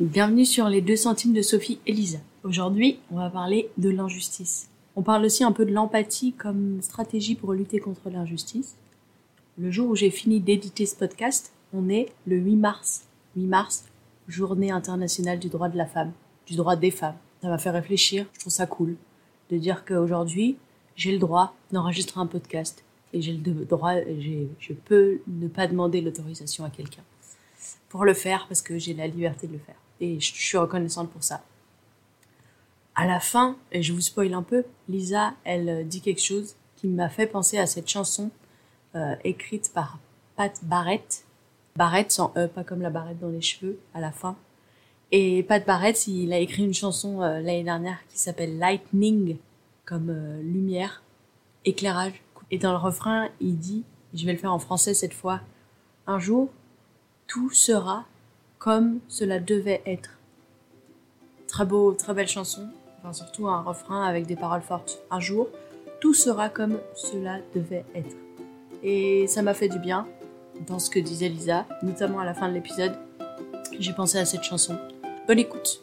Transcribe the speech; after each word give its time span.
Bienvenue 0.00 0.46
sur 0.46 0.66
les 0.70 0.80
2 0.80 0.96
centimes 0.96 1.34
de 1.34 1.42
Sophie 1.42 1.78
Elisa. 1.86 2.16
Aujourd'hui, 2.42 3.00
on 3.10 3.16
va 3.16 3.28
parler 3.28 3.68
de 3.76 3.90
l'injustice. 3.90 4.70
On 4.96 5.02
parle 5.02 5.26
aussi 5.26 5.44
un 5.44 5.52
peu 5.52 5.66
de 5.66 5.74
l'empathie 5.74 6.32
comme 6.32 6.80
stratégie 6.80 7.34
pour 7.34 7.52
lutter 7.52 7.80
contre 7.80 8.08
l'injustice. 8.08 8.76
Le 9.58 9.70
jour 9.70 9.90
où 9.90 9.94
j'ai 9.94 10.08
fini 10.08 10.40
d'éditer 10.40 10.86
ce 10.86 10.96
podcast, 10.96 11.52
on 11.74 11.90
est 11.90 12.08
le 12.26 12.36
8 12.36 12.56
mars. 12.56 13.02
8 13.36 13.44
mars, 13.44 13.84
journée 14.26 14.70
internationale 14.70 15.38
du 15.38 15.50
droit 15.50 15.68
de 15.68 15.76
la 15.76 15.84
femme, 15.84 16.12
du 16.46 16.56
droit 16.56 16.76
des 16.76 16.90
femmes. 16.90 17.18
Ça 17.42 17.48
m'a 17.48 17.58
fait 17.58 17.68
réfléchir, 17.68 18.24
je 18.32 18.40
trouve 18.40 18.54
ça 18.54 18.66
cool 18.66 18.96
de 19.50 19.58
dire 19.58 19.84
qu'aujourd'hui, 19.84 20.56
j'ai 20.96 21.12
le 21.12 21.18
droit 21.18 21.54
d'enregistrer 21.72 22.20
un 22.20 22.26
podcast 22.26 22.84
et 23.12 23.20
j'ai 23.20 23.34
le 23.34 23.66
droit, 23.66 23.96
je 23.98 24.72
peux 24.72 25.20
ne 25.26 25.46
pas 25.46 25.66
demander 25.66 26.00
l'autorisation 26.00 26.64
à 26.64 26.70
quelqu'un 26.70 27.02
pour 27.90 28.06
le 28.06 28.14
faire 28.14 28.46
parce 28.48 28.62
que 28.62 28.78
j'ai 28.78 28.94
la 28.94 29.06
liberté 29.06 29.46
de 29.46 29.52
le 29.52 29.58
faire. 29.58 29.76
Et 30.00 30.18
je 30.18 30.32
suis 30.32 30.58
reconnaissante 30.58 31.10
pour 31.10 31.22
ça. 31.22 31.42
À 32.94 33.06
la 33.06 33.20
fin, 33.20 33.56
et 33.72 33.82
je 33.82 33.92
vous 33.92 34.00
spoil 34.00 34.34
un 34.34 34.42
peu, 34.42 34.64
Lisa, 34.88 35.34
elle 35.44 35.86
dit 35.86 36.00
quelque 36.00 36.22
chose 36.22 36.56
qui 36.76 36.88
m'a 36.88 37.08
fait 37.08 37.26
penser 37.26 37.58
à 37.58 37.66
cette 37.66 37.88
chanson 37.88 38.30
euh, 38.96 39.14
écrite 39.22 39.70
par 39.72 39.98
Pat 40.36 40.58
Barrett. 40.64 41.24
Barrett 41.76 42.10
sans 42.10 42.32
E, 42.36 42.48
pas 42.48 42.64
comme 42.64 42.82
la 42.82 42.90
barrette 42.90 43.20
dans 43.20 43.28
les 43.28 43.40
cheveux 43.40 43.78
à 43.94 44.00
la 44.00 44.10
fin. 44.10 44.36
Et 45.12 45.42
Pat 45.42 45.64
Barrett, 45.64 46.06
il 46.06 46.32
a 46.32 46.38
écrit 46.38 46.64
une 46.64 46.74
chanson 46.74 47.22
euh, 47.22 47.40
l'année 47.40 47.64
dernière 47.64 47.98
qui 48.08 48.18
s'appelle 48.18 48.58
Lightning, 48.58 49.36
comme 49.84 50.10
euh, 50.10 50.42
lumière, 50.42 51.02
éclairage. 51.64 52.22
Et 52.50 52.58
dans 52.58 52.72
le 52.72 52.78
refrain, 52.78 53.28
il 53.40 53.58
dit, 53.58 53.84
je 54.14 54.24
vais 54.26 54.32
le 54.32 54.38
faire 54.38 54.52
en 54.52 54.58
français 54.58 54.94
cette 54.94 55.14
fois, 55.14 55.40
un 56.06 56.18
jour, 56.18 56.48
tout 57.26 57.50
sera 57.50 58.06
comme 58.60 59.00
cela 59.08 59.40
devait 59.40 59.82
être. 59.86 60.18
Très 61.48 61.64
beau, 61.64 61.92
très 61.94 62.14
belle 62.14 62.28
chanson. 62.28 62.68
Enfin, 62.98 63.12
surtout 63.12 63.48
un 63.48 63.62
refrain 63.62 64.04
avec 64.04 64.26
des 64.26 64.36
paroles 64.36 64.62
fortes. 64.62 65.02
Un 65.10 65.18
jour, 65.18 65.48
tout 66.00 66.14
sera 66.14 66.48
comme 66.48 66.78
cela 66.94 67.38
devait 67.54 67.84
être. 67.96 68.14
Et 68.84 69.26
ça 69.26 69.42
m'a 69.42 69.54
fait 69.54 69.68
du 69.68 69.78
bien 69.78 70.06
dans 70.68 70.78
ce 70.78 70.90
que 70.90 71.00
disait 71.00 71.28
Lisa, 71.28 71.66
notamment 71.82 72.20
à 72.20 72.24
la 72.24 72.34
fin 72.34 72.48
de 72.48 72.54
l'épisode. 72.54 72.92
J'ai 73.78 73.94
pensé 73.94 74.18
à 74.18 74.26
cette 74.26 74.44
chanson. 74.44 74.76
Bonne 75.26 75.38
écoute. 75.38 75.82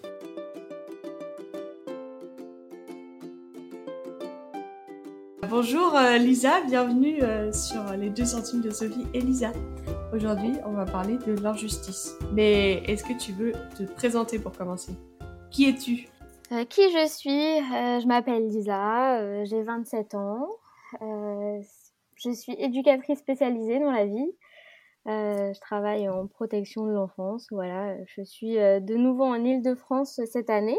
Bonjour 5.60 5.96
euh, 5.96 6.20
Lisa, 6.20 6.62
bienvenue 6.68 7.24
euh, 7.24 7.52
sur 7.52 7.84
les 7.94 8.12
deux 8.12 8.26
centimes 8.26 8.62
de 8.62 8.70
Sophie 8.70 9.08
et 9.16 9.22
Lisa. 9.22 9.52
Aujourd'hui, 10.14 10.52
on 10.68 10.74
va 10.74 10.86
parler 10.86 11.18
de 11.18 11.34
l'injustice. 11.42 12.16
Mais 12.32 12.84
est-ce 12.84 13.04
que 13.04 13.18
tu 13.18 13.32
veux 13.32 13.54
te 13.76 13.82
présenter 13.94 14.38
pour 14.38 14.52
commencer? 14.52 14.92
Qui 15.50 15.68
es-tu? 15.68 16.08
Euh, 16.52 16.64
Qui 16.66 16.84
je 16.92 17.08
suis? 17.08 17.32
Je 17.32 18.06
m'appelle 18.06 18.48
Lisa, 18.48 19.46
j'ai 19.46 19.64
27 19.64 20.14
ans. 20.14 20.48
je 21.02 22.32
suis 22.34 22.54
éducatrice 22.60 23.18
spécialisée 23.18 23.80
dans 23.80 23.92
la 23.92 24.06
vie. 24.06 24.32
je 25.08 25.60
travaille 25.60 26.08
en 26.08 26.28
protection 26.28 26.86
de 26.86 26.92
l'enfance. 26.92 27.48
Voilà, 27.50 27.96
je 28.06 28.22
suis 28.22 28.58
de 28.58 28.96
nouveau 28.96 29.24
en 29.24 29.44
Île-de-France 29.44 30.22
cette 30.32 30.52
année. 30.52 30.78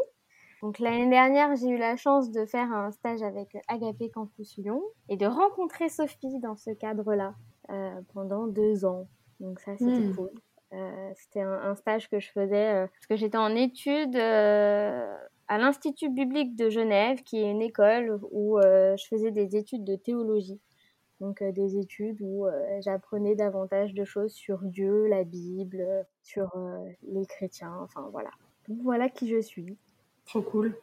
Donc 0.62 0.80
l'année 0.80 1.08
dernière, 1.08 1.54
j'ai 1.54 1.68
eu 1.68 1.78
la 1.78 1.96
chance 1.96 2.30
de 2.32 2.44
faire 2.44 2.72
un 2.72 2.90
stage 2.90 3.22
avec 3.22 3.56
Agapé 3.68 4.10
Campus 4.10 4.56
Lyon 4.56 4.82
et 5.08 5.16
de 5.16 5.26
rencontrer 5.26 5.88
Sophie 5.88 6.40
dans 6.40 6.56
ce 6.56 6.70
cadre-là 6.70 7.34
euh, 7.70 8.00
pendant 8.12 8.48
deux 8.48 8.84
ans. 8.84 9.06
Donc 9.38 9.60
ça, 9.60 9.76
c'était 9.76 9.90
hmm. 9.92 10.16
cool. 10.16 10.30
Euh, 10.72 11.10
c'était 11.14 11.40
un, 11.40 11.74
stage 11.76 12.10
que 12.10 12.18
je 12.18 12.30
faisais 12.30 12.74
euh, 12.74 12.86
parce 12.88 13.06
que 13.06 13.16
j'étais 13.16 13.38
en 13.38 13.54
études 13.54 14.16
à 14.16 15.58
l'Institut 15.58 16.10
biblique 16.10 16.56
de 16.56 16.70
Genève, 16.70 17.22
qui 17.22 17.38
est 17.38 17.50
une 17.50 17.62
école 17.62 18.18
où 18.32 18.58
je 18.60 19.06
faisais 19.08 19.30
des 19.30 19.56
études 19.56 19.84
de 19.84 19.96
théologie. 19.96 20.60
Donc 21.20 21.42
des 21.42 21.78
études 21.78 22.20
où 22.20 22.46
j'apprenais 22.80 23.34
davantage 23.34 23.94
de 23.94 24.04
choses 24.04 24.32
sur 24.32 24.58
Dieu, 24.62 25.06
la 25.06 25.24
Bible, 25.24 26.06
sur 26.22 26.52
les 27.02 27.26
chrétiens, 27.26 27.74
enfin 27.80 28.06
voilà. 28.12 28.30
Donc 28.68 28.78
voilà 28.82 29.08
qui 29.08 29.28
je 29.28 29.40
suis. 29.40 29.78
Trop 30.28 30.42
cool. 30.42 30.74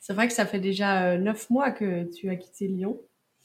C'est 0.00 0.14
vrai 0.14 0.28
que 0.28 0.34
ça 0.34 0.46
fait 0.46 0.60
déjà 0.60 1.04
euh, 1.04 1.18
neuf 1.18 1.50
mois 1.50 1.70
que 1.70 2.04
tu 2.04 2.30
as 2.30 2.36
quitté 2.36 2.68
Lyon. 2.68 2.98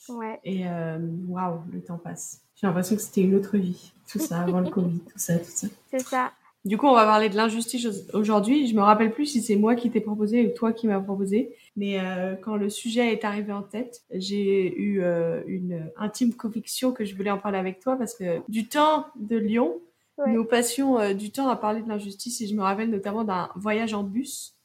Ouais. 0.07 0.39
Et 0.45 0.65
euh, 0.65 0.97
waouh, 1.27 1.59
le 1.71 1.81
temps 1.81 1.97
passe. 1.97 2.41
J'ai 2.55 2.65
l'impression 2.65 2.95
que 2.95 3.01
c'était 3.01 3.21
une 3.21 3.35
autre 3.35 3.57
vie. 3.57 3.91
Tout 4.09 4.19
ça 4.19 4.41
avant 4.41 4.61
le 4.61 4.69
Covid, 4.69 4.99
tout 4.99 5.19
ça, 5.19 5.37
tout 5.37 5.45
ça. 5.45 5.67
C'est 5.91 6.01
ça. 6.01 6.31
Du 6.65 6.77
coup, 6.77 6.87
on 6.87 6.93
va 6.93 7.05
parler 7.05 7.29
de 7.29 7.35
l'injustice 7.35 7.87
aujourd'hui. 8.13 8.67
Je 8.67 8.75
me 8.75 8.81
rappelle 8.81 9.13
plus 9.13 9.25
si 9.25 9.41
c'est 9.41 9.55
moi 9.55 9.75
qui 9.75 9.89
t'ai 9.89 10.01
proposé 10.01 10.45
ou 10.45 10.49
toi 10.49 10.73
qui 10.73 10.87
m'as 10.87 10.99
proposé. 10.99 11.55
Mais 11.77 12.01
euh, 12.01 12.35
quand 12.35 12.57
le 12.57 12.69
sujet 12.69 13.13
est 13.13 13.23
arrivé 13.23 13.53
en 13.53 13.61
tête, 13.63 14.03
j'ai 14.11 14.77
eu 14.77 15.01
une 15.47 15.89
intime 15.95 16.33
conviction 16.33 16.91
que 16.91 17.05
je 17.05 17.15
voulais 17.15 17.31
en 17.31 17.37
parler 17.37 17.57
avec 17.57 17.79
toi 17.79 17.95
parce 17.95 18.13
que 18.13 18.41
du 18.49 18.67
temps 18.67 19.05
de 19.15 19.37
Lyon, 19.37 19.79
nous 20.27 20.43
passions 20.43 21.13
du 21.13 21.31
temps 21.31 21.47
à 21.47 21.55
parler 21.55 21.81
de 21.81 21.87
l'injustice 21.87 22.41
et 22.41 22.47
je 22.47 22.55
me 22.55 22.61
rappelle 22.61 22.89
notamment 22.89 23.23
d'un 23.23 23.49
voyage 23.55 23.93
en 23.93 24.03
bus 24.03 24.58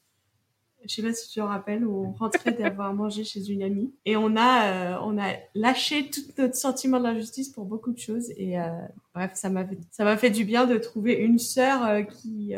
je 0.87 0.93
sais 0.93 1.01
pas 1.01 1.13
si 1.13 1.29
tu 1.29 1.39
te 1.39 1.41
rappelles, 1.41 1.85
on 1.85 2.11
rentrait 2.11 2.51
d'avoir 2.51 2.93
mangé 2.93 3.23
chez 3.23 3.49
une 3.49 3.63
amie 3.63 3.93
et 4.05 4.15
on 4.15 4.35
a, 4.35 4.95
euh, 4.95 4.97
on 5.01 5.17
a 5.17 5.33
lâché 5.53 6.09
tout 6.09 6.21
notre 6.37 6.55
sentiment 6.55 6.99
d'injustice 6.99 7.49
pour 7.49 7.65
beaucoup 7.65 7.91
de 7.91 7.99
choses 7.99 8.31
et 8.37 8.59
euh, 8.59 8.69
bref, 9.13 9.31
ça 9.33 9.49
m'a 9.49 9.65
fait, 9.65 9.77
ça 9.91 10.03
m'a 10.03 10.17
fait 10.17 10.29
du 10.29 10.45
bien 10.45 10.65
de 10.65 10.77
trouver 10.77 11.13
une 11.13 11.39
sœur 11.39 11.85
euh, 11.85 12.01
qui 12.03 12.53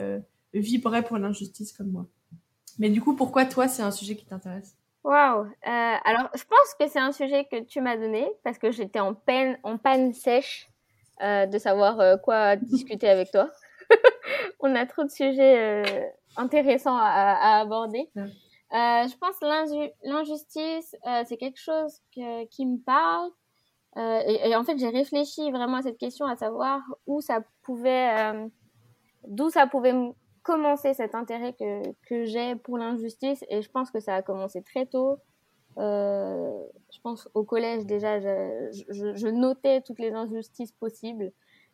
vibrait 0.53 1.03
pour 1.03 1.17
l'injustice 1.17 1.71
comme 1.71 1.91
moi. 1.91 2.05
Mais 2.79 2.89
du 2.89 3.01
coup, 3.01 3.16
pourquoi 3.16 3.45
toi, 3.45 3.67
c'est 3.67 3.81
un 3.81 3.91
sujet 3.91 4.16
qui 4.16 4.25
t'intéresse? 4.25 4.75
Waouh 5.03 5.47
Alors, 5.63 6.29
je 6.35 6.43
pense 6.43 6.75
que 6.79 6.87
c'est 6.87 6.99
un 6.99 7.11
sujet 7.11 7.45
que 7.45 7.63
tu 7.63 7.81
m'as 7.81 7.97
donné 7.97 8.27
parce 8.43 8.57
que 8.57 8.71
j'étais 8.71 8.99
en 8.99 9.13
peine, 9.13 9.57
en 9.63 9.77
panne 9.77 10.13
sèche 10.13 10.69
de 11.21 11.57
savoir 11.57 12.21
quoi 12.21 12.55
discuter 12.55 13.07
avec 13.09 13.31
toi. 13.31 13.51
on 14.59 14.75
a 14.75 14.85
trop 14.85 15.03
de 15.03 15.09
sujets 15.09 16.13
intéressant 16.37 16.95
à, 16.95 17.59
aborder. 17.59 18.09
Euh, 18.73 19.07
je 19.07 19.17
pense 19.17 19.39
l'injustice, 20.03 20.95
euh, 21.07 21.23
c'est 21.25 21.37
quelque 21.37 21.59
chose 21.59 22.01
qui 22.11 22.65
me 22.65 22.77
parle. 22.77 23.29
Euh, 23.97 24.19
et, 24.25 24.55
en 24.55 24.63
fait, 24.63 24.77
j'ai 24.77 24.89
réfléchi 24.89 25.49
vraiment 25.51 25.77
à 25.77 25.81
cette 25.81 25.97
question, 25.97 26.25
à 26.25 26.35
savoir 26.35 26.81
où 27.07 27.21
ça 27.21 27.41
pouvait, 27.63 28.33
d'où 29.27 29.49
ça 29.49 29.67
pouvait 29.67 29.93
commencer 30.43 30.93
cet 30.93 31.15
intérêt 31.15 31.53
que, 31.53 31.81
que 32.07 32.25
j'ai 32.25 32.55
pour 32.55 32.77
l'injustice. 32.77 33.43
Et 33.49 33.61
je 33.61 33.71
pense 33.71 33.89
que 33.89 33.99
ça 33.99 34.15
a 34.15 34.21
commencé 34.21 34.61
très 34.61 34.85
tôt. 34.85 35.17
je 35.77 37.01
pense 37.01 37.27
au 37.33 37.43
collège 37.43 37.85
déjà, 37.85 38.19
je, 38.19 38.83
je, 38.89 39.15
je, 39.15 39.27
notais 39.27 39.81
toutes 39.81 39.99
les 39.99 40.11
injustices 40.11 40.73
possibles, 40.73 41.31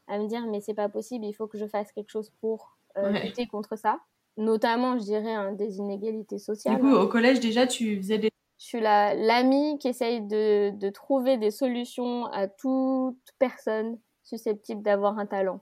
à 0.07 0.17
me 0.19 0.27
dire 0.27 0.45
mais 0.47 0.61
c'est 0.61 0.73
pas 0.73 0.89
possible, 0.89 1.25
il 1.25 1.33
faut 1.33 1.47
que 1.47 1.57
je 1.57 1.65
fasse 1.65 1.91
quelque 1.91 2.09
chose 2.09 2.31
pour 2.41 2.77
lutter 2.95 3.47
contre 3.47 3.77
ça 3.77 3.99
notamment, 4.37 4.97
je 4.97 5.03
dirais, 5.03 5.33
hein, 5.33 5.51
des 5.51 5.77
inégalités 5.77 6.39
sociales. 6.39 6.75
Du 6.75 6.81
coup, 6.81 6.93
au 6.93 7.07
collège, 7.07 7.39
déjà, 7.39 7.67
tu 7.67 7.97
faisais 7.97 8.17
des... 8.17 8.29
Je 8.59 8.65
suis 8.65 8.79
l'amie 8.79 9.77
qui 9.79 9.89
essaye 9.89 10.21
de, 10.21 10.71
de, 10.71 10.89
trouver 10.89 11.37
des 11.37 11.51
solutions 11.51 12.25
à 12.27 12.47
toute 12.47 13.17
personne 13.37 13.99
susceptible 14.23 14.81
d'avoir 14.81 15.19
un 15.19 15.25
talent. 15.25 15.61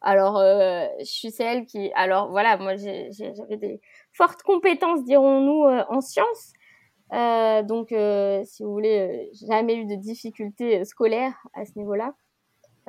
Alors, 0.00 0.38
euh, 0.38 0.86
je 1.00 1.04
suis 1.04 1.30
celle 1.30 1.66
qui... 1.66 1.92
Alors, 1.94 2.30
voilà, 2.30 2.56
moi, 2.56 2.76
j'avais 2.76 3.56
des 3.58 3.80
fortes 4.12 4.42
compétences, 4.42 5.04
dirons-nous, 5.04 5.66
euh, 5.66 5.84
en 5.90 6.00
sciences. 6.00 6.52
Euh, 7.12 7.62
donc, 7.62 7.92
euh, 7.92 8.42
si 8.44 8.62
vous 8.62 8.72
voulez, 8.72 8.98
euh, 8.98 9.46
jamais 9.46 9.74
eu 9.74 9.84
de 9.84 9.96
difficultés 9.96 10.84
scolaires 10.84 11.36
à 11.52 11.66
ce 11.66 11.72
niveau-là. 11.76 12.14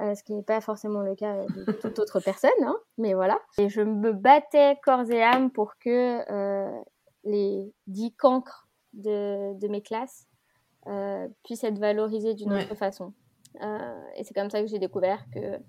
Euh, 0.02 0.16
ce 0.16 0.24
qui 0.24 0.34
n'est 0.34 0.42
pas 0.42 0.62
forcément 0.62 1.02
le 1.02 1.16
cas 1.16 1.46
de 1.46 1.72
toute 1.74 2.00
autre 2.00 2.20
personne, 2.20 2.50
hein, 2.64 2.78
mais 2.98 3.14
voilà. 3.14 3.40
Et 3.60 3.70
je 3.70 3.82
me 3.82 4.14
battais 4.14 4.78
corps 4.84 5.10
et 5.12 5.22
âme 5.22 5.52
pour 5.52 5.78
que 5.78 6.22
euh, 6.32 6.82
les 7.24 7.72
dix 7.86 8.12
cancres 8.14 8.68
de, 8.94 9.54
de 9.60 9.68
mes 9.68 9.82
classes 9.82 10.28
euh, 10.88 11.28
puissent 11.44 11.64
être 11.64 11.78
valorisés 11.78 12.34
d'une 12.34 12.54
autre 12.54 12.74
façon. 12.76 13.14
et 14.16 14.24
c'est 14.24 14.34
comme 14.34 14.50
ça 14.50 14.62
que 14.62 14.68
j'ai 14.68 14.80
découvert 14.80 15.24
que 15.32 15.60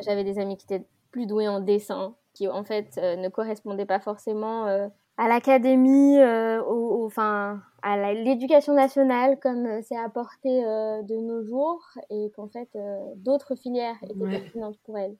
j'avais 0.00 0.24
des 0.24 0.38
amis 0.38 0.56
qui 0.56 0.64
étaient 0.72 0.86
plus 1.10 1.26
doués 1.26 1.48
en 1.48 1.60
dessin, 1.60 2.16
qui 2.32 2.48
en 2.48 2.64
fait 2.64 2.96
ne 2.96 3.28
correspondaient 3.28 3.84
pas 3.86 4.00
forcément 4.00 4.88
à 5.16 5.28
l'académie, 5.28 6.18
euh, 6.18 6.62
enfin 7.04 7.62
à 7.82 8.12
l'éducation 8.12 8.74
nationale 8.74 9.38
comme 9.40 9.66
euh, 9.66 9.80
c'est 9.82 9.96
apporté 9.96 10.64
euh, 10.64 11.02
de 11.02 11.16
nos 11.16 11.42
jours 11.42 11.82
et 12.10 12.30
qu'en 12.34 12.48
fait 12.48 12.68
d'autres 13.16 13.54
filières 13.54 13.96
étaient 14.02 14.14
pertinentes 14.14 14.78
pour 14.84 14.98
elles. 14.98 15.16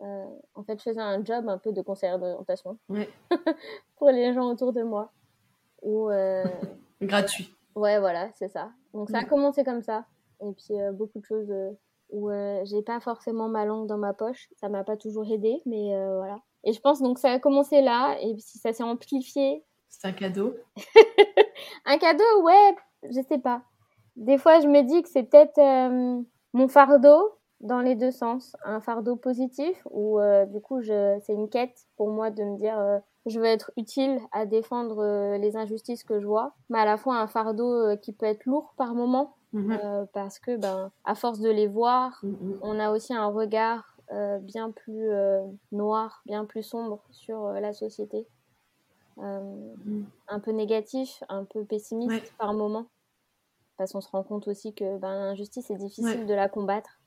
en 0.00 0.64
fait, 0.64 0.78
je 0.78 0.84
faisais 0.84 1.00
un 1.00 1.24
job 1.24 1.48
un 1.48 1.58
peu 1.58 1.72
de 1.72 1.82
conseillère 1.82 2.18
d'orientation 2.18 2.78
pour 3.96 4.10
les 4.10 4.32
gens 4.32 4.50
autour 4.50 4.72
de 4.72 4.82
moi. 4.82 5.12
Ou, 5.82 6.10
Gratuit. 7.00 7.52
Ouais, 7.74 7.98
voilà, 7.98 8.30
c'est 8.34 8.48
ça. 8.48 8.70
Donc 8.94 9.10
ça 9.10 9.18
a 9.18 9.24
commencé 9.24 9.64
comme 9.64 9.82
ça. 9.82 10.06
Et 10.40 10.52
puis 10.52 10.74
beaucoup 10.92 11.18
de 11.18 11.24
choses 11.24 11.52
où 12.10 12.30
j'ai 12.64 12.82
pas 12.82 13.00
forcément 13.00 13.48
ma 13.48 13.64
langue 13.64 13.86
dans 13.88 13.98
ma 13.98 14.12
poche. 14.12 14.48
Ça 14.56 14.68
m'a 14.68 14.84
pas 14.84 14.96
toujours 14.96 15.30
aidé, 15.30 15.60
mais 15.66 15.90
voilà. 16.16 16.40
Et 16.64 16.72
je 16.72 16.80
pense 16.80 17.00
donc 17.02 17.18
ça 17.18 17.32
a 17.32 17.38
commencé 17.38 17.80
là, 17.80 18.16
et 18.20 18.32
puis 18.32 18.42
ça 18.42 18.72
s'est 18.72 18.82
amplifié. 18.82 19.64
C'est 19.88 20.08
un 20.08 20.12
cadeau. 20.12 20.54
un 21.84 21.98
cadeau, 21.98 22.42
ouais, 22.42 22.76
je 23.10 23.20
sais 23.28 23.38
pas. 23.38 23.62
Des 24.16 24.38
fois, 24.38 24.60
je 24.60 24.68
me 24.68 24.82
dis 24.82 25.02
que 25.02 25.08
c'est 25.08 25.22
peut-être 25.22 25.58
euh, 25.58 26.20
mon 26.52 26.68
fardeau 26.68 27.38
dans 27.60 27.80
les 27.80 27.94
deux 27.94 28.10
sens, 28.10 28.56
un 28.64 28.80
fardeau 28.80 29.16
positif 29.16 29.76
où 29.90 30.18
euh, 30.18 30.46
du 30.46 30.60
coup, 30.60 30.82
je, 30.82 31.18
c'est 31.22 31.32
une 31.32 31.48
quête 31.48 31.86
pour 31.96 32.10
moi 32.10 32.30
de 32.30 32.42
me 32.42 32.56
dire 32.56 32.78
euh, 32.78 32.98
je 33.26 33.38
veux 33.38 33.46
être 33.46 33.70
utile 33.76 34.18
à 34.32 34.46
défendre 34.46 35.36
les 35.36 35.56
injustices 35.56 36.02
que 36.02 36.18
je 36.18 36.26
vois, 36.26 36.54
mais 36.68 36.80
à 36.80 36.84
la 36.84 36.96
fois 36.96 37.16
un 37.18 37.28
fardeau 37.28 37.96
qui 37.98 38.12
peut 38.12 38.26
être 38.26 38.44
lourd 38.46 38.74
par 38.76 38.96
moment 38.96 39.36
mm-hmm. 39.54 40.08
parce 40.12 40.40
que 40.40 40.56
ben 40.56 40.90
à 41.04 41.14
force 41.14 41.38
de 41.38 41.48
les 41.48 41.68
voir, 41.68 42.18
mm-hmm. 42.24 42.58
on 42.62 42.80
a 42.80 42.90
aussi 42.90 43.14
un 43.14 43.26
regard 43.26 43.91
bien 44.40 44.70
plus 44.70 45.10
euh, 45.10 45.42
noir, 45.70 46.22
bien 46.26 46.44
plus 46.44 46.62
sombre 46.62 47.02
sur 47.10 47.46
euh, 47.46 47.60
la 47.60 47.72
société. 47.72 48.26
Mm. 49.16 50.02
Un 50.28 50.40
peu 50.40 50.52
négatif, 50.52 51.22
un 51.28 51.44
peu 51.44 51.64
pessimiste 51.64 52.32
par 52.38 52.54
moment. 52.54 52.86
Parce 53.76 53.92
qu'on 53.92 54.00
se 54.00 54.08
rend 54.08 54.22
compte 54.22 54.48
aussi 54.48 54.74
que 54.74 54.98
ben, 54.98 55.14
l'injustice 55.14 55.70
est 55.70 55.76
difficile 55.76 56.26
de 56.26 56.34
la 56.34 56.48
combattre. 56.48 56.98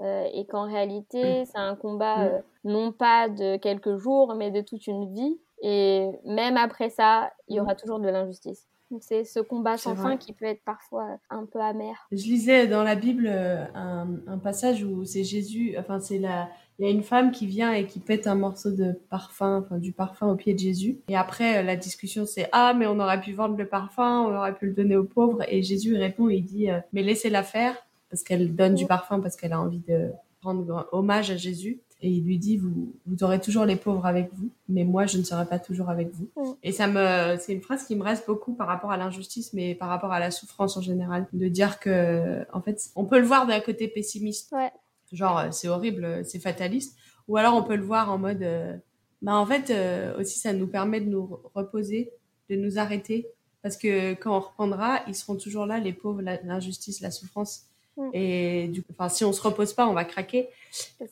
et 0.00 0.46
qu'en 0.46 0.66
réalité, 0.66 1.42
mm. 1.42 1.44
c'est 1.46 1.58
un 1.58 1.76
combat 1.76 2.28
mm. 2.28 2.42
non 2.64 2.92
pas 2.92 3.28
de 3.28 3.56
quelques 3.56 3.96
jours, 3.96 4.34
mais 4.34 4.50
de 4.50 4.60
toute 4.60 4.86
une 4.86 5.12
vie. 5.12 5.40
Et 5.60 6.08
même 6.24 6.56
après 6.56 6.88
ça, 6.88 7.32
il 7.48 7.56
y 7.56 7.60
aura 7.60 7.74
toujours 7.74 7.98
de 7.98 8.08
l'injustice. 8.08 8.66
C'est 9.00 9.24
ce 9.24 9.40
combat 9.40 9.76
sans 9.76 9.94
fin 9.94 10.16
qui 10.16 10.32
peut 10.32 10.46
être 10.46 10.62
parfois 10.64 11.18
un 11.28 11.44
peu 11.44 11.60
amer. 11.60 12.08
Je 12.10 12.24
lisais 12.24 12.66
dans 12.66 12.82
la 12.82 12.94
Bible 12.94 13.26
euh, 13.28 13.64
un, 13.74 14.38
passage 14.38 14.82
où 14.82 15.04
c'est 15.04 15.24
Jésus, 15.24 15.74
enfin 15.78 16.00
c'est 16.00 16.18
la, 16.18 16.48
il 16.78 16.86
y 16.86 16.88
a 16.88 16.92
une 16.92 17.02
femme 17.02 17.30
qui 17.30 17.46
vient 17.46 17.72
et 17.72 17.86
qui 17.86 18.00
pète 18.00 18.26
un 18.26 18.34
morceau 18.34 18.70
de 18.70 18.92
parfum, 19.10 19.62
enfin 19.64 19.78
du 19.78 19.92
parfum 19.92 20.28
au 20.28 20.36
pied 20.36 20.54
de 20.54 20.58
Jésus. 20.58 20.98
Et 21.08 21.16
après 21.16 21.62
la 21.62 21.76
discussion 21.76 22.24
c'est 22.24 22.48
ah 22.52 22.72
mais 22.74 22.86
on 22.86 22.98
aurait 22.98 23.20
pu 23.20 23.32
vendre 23.32 23.56
le 23.56 23.66
parfum, 23.66 24.22
on 24.22 24.34
aurait 24.34 24.54
pu 24.54 24.66
le 24.66 24.72
donner 24.72 24.96
aux 24.96 25.04
pauvres. 25.04 25.42
Et 25.48 25.62
Jésus 25.62 25.94
répond 25.96 26.30
et 26.30 26.36
il 26.36 26.44
dit 26.44 26.70
euh, 26.70 26.80
mais 26.92 27.02
laissez-la 27.02 27.42
faire 27.42 27.74
parce 28.10 28.22
qu'elle 28.22 28.54
donne 28.54 28.74
du 28.74 28.86
parfum 28.86 29.20
parce 29.20 29.36
qu'elle 29.36 29.52
a 29.52 29.60
envie 29.60 29.82
de 29.86 30.10
rendre 30.40 30.88
hommage 30.92 31.30
à 31.30 31.36
Jésus 31.36 31.80
et 32.00 32.10
il 32.10 32.24
lui 32.24 32.38
dit 32.38 32.56
vous 32.56 32.94
vous 33.06 33.24
aurez 33.24 33.40
toujours 33.40 33.64
les 33.64 33.76
pauvres 33.76 34.06
avec 34.06 34.30
vous 34.34 34.50
mais 34.68 34.84
moi 34.84 35.06
je 35.06 35.18
ne 35.18 35.24
serai 35.24 35.46
pas 35.46 35.58
toujours 35.58 35.90
avec 35.90 36.10
vous 36.12 36.28
mm. 36.36 36.54
et 36.62 36.72
ça 36.72 36.86
me 36.86 37.36
c'est 37.38 37.52
une 37.52 37.60
phrase 37.60 37.84
qui 37.84 37.96
me 37.96 38.02
reste 38.02 38.26
beaucoup 38.26 38.54
par 38.54 38.68
rapport 38.68 38.92
à 38.92 38.96
l'injustice 38.96 39.52
mais 39.52 39.74
par 39.74 39.88
rapport 39.88 40.12
à 40.12 40.20
la 40.20 40.30
souffrance 40.30 40.76
en 40.76 40.80
général 40.80 41.26
de 41.32 41.48
dire 41.48 41.80
que 41.80 42.44
en 42.52 42.60
fait 42.60 42.90
on 42.94 43.04
peut 43.04 43.18
le 43.18 43.26
voir 43.26 43.46
d'un 43.46 43.60
côté 43.60 43.88
pessimiste 43.88 44.52
ouais. 44.52 44.70
genre 45.12 45.46
c'est 45.50 45.68
horrible 45.68 46.24
c'est 46.24 46.38
fataliste 46.38 46.96
ou 47.26 47.36
alors 47.36 47.56
on 47.56 47.62
peut 47.62 47.76
le 47.76 47.84
voir 47.84 48.10
en 48.12 48.18
mode 48.18 48.42
euh, 48.42 48.76
bah 49.22 49.34
en 49.34 49.46
fait 49.46 49.70
euh, 49.70 50.18
aussi 50.20 50.38
ça 50.38 50.52
nous 50.52 50.68
permet 50.68 51.00
de 51.00 51.10
nous 51.10 51.40
reposer 51.54 52.12
de 52.48 52.54
nous 52.54 52.78
arrêter 52.78 53.26
parce 53.62 53.76
que 53.76 54.14
quand 54.14 54.36
on 54.36 54.40
reprendra 54.40 55.00
ils 55.08 55.16
seront 55.16 55.36
toujours 55.36 55.66
là 55.66 55.80
les 55.80 55.92
pauvres 55.92 56.22
l'injustice 56.22 57.00
la 57.00 57.10
souffrance. 57.10 57.67
Et 58.12 58.68
du 58.68 58.82
coup, 58.82 58.92
enfin, 58.92 59.08
si 59.08 59.24
on 59.24 59.32
se 59.32 59.42
repose 59.42 59.72
pas, 59.72 59.86
on 59.88 59.92
va 59.92 60.04
craquer 60.04 60.48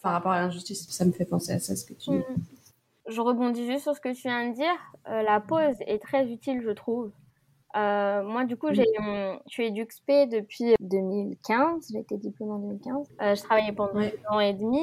par 0.02 0.12
rapport 0.12 0.32
à 0.32 0.40
l'injustice. 0.40 0.86
Ça 0.88 1.04
me 1.04 1.12
fait 1.12 1.24
penser 1.24 1.52
à 1.52 1.58
ça, 1.58 1.76
ce 1.76 1.84
que 1.84 1.94
tu 1.94 2.10
dis. 2.10 2.16
Mm. 2.16 2.24
Je 3.08 3.20
rebondis 3.20 3.66
juste 3.66 3.82
sur 3.84 3.94
ce 3.94 4.00
que 4.00 4.12
tu 4.12 4.22
viens 4.22 4.48
de 4.48 4.54
dire. 4.54 4.92
Euh, 5.08 5.22
la 5.22 5.40
pause 5.40 5.76
est 5.86 6.02
très 6.02 6.28
utile, 6.28 6.60
je 6.62 6.70
trouve. 6.70 7.12
Euh, 7.76 8.22
moi, 8.22 8.44
du 8.44 8.56
coup, 8.56 8.68
j'ai, 8.72 8.84
je 8.96 9.36
suis 9.48 9.66
EduxP 9.66 10.28
depuis 10.30 10.74
2015. 10.80 11.88
J'ai 11.92 12.00
été 12.00 12.16
diplômée 12.16 12.52
en 12.52 12.58
2015. 12.58 13.08
Euh, 13.20 13.34
je 13.34 13.42
travaillais 13.42 13.72
pendant 13.72 14.00
un 14.00 14.10
an 14.30 14.40
et 14.40 14.54
demi 14.54 14.80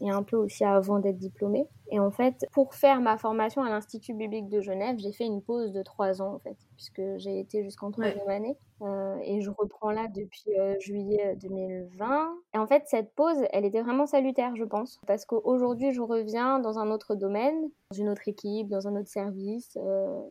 et 0.00 0.10
un 0.10 0.22
peu 0.22 0.36
aussi 0.36 0.64
avant 0.64 0.98
d'être 0.98 1.18
diplômée. 1.18 1.66
Et 1.90 1.98
en 1.98 2.10
fait, 2.10 2.46
pour 2.52 2.74
faire 2.74 3.00
ma 3.00 3.16
formation 3.16 3.62
à 3.62 3.70
l'Institut 3.70 4.14
biblique 4.14 4.48
de 4.48 4.60
Genève, 4.60 4.96
j'ai 4.98 5.12
fait 5.12 5.24
une 5.24 5.42
pause 5.42 5.72
de 5.72 5.82
trois 5.82 6.20
ans, 6.20 6.34
en 6.34 6.38
fait, 6.38 6.56
puisque 6.76 7.02
j'ai 7.16 7.40
été 7.40 7.64
jusqu'en 7.64 7.90
troisième 7.90 8.28
année. 8.28 8.56
Euh, 8.82 9.16
et 9.22 9.40
je 9.40 9.50
reprends 9.50 9.90
là 9.90 10.06
depuis 10.14 10.56
euh, 10.58 10.78
juillet 10.78 11.36
2020. 11.40 12.32
Et 12.54 12.58
en 12.58 12.66
fait, 12.66 12.84
cette 12.86 13.12
pause, 13.14 13.38
elle 13.52 13.64
était 13.64 13.80
vraiment 13.80 14.06
salutaire, 14.06 14.54
je 14.54 14.64
pense, 14.64 15.00
parce 15.06 15.24
qu'aujourd'hui, 15.24 15.92
je 15.92 16.02
reviens 16.02 16.58
dans 16.58 16.78
un 16.78 16.90
autre 16.90 17.14
domaine, 17.14 17.70
dans 17.90 17.96
une 17.96 18.08
autre 18.10 18.28
équipe, 18.28 18.68
dans 18.68 18.86
un 18.86 18.94
autre 18.94 19.08
service, 19.08 19.78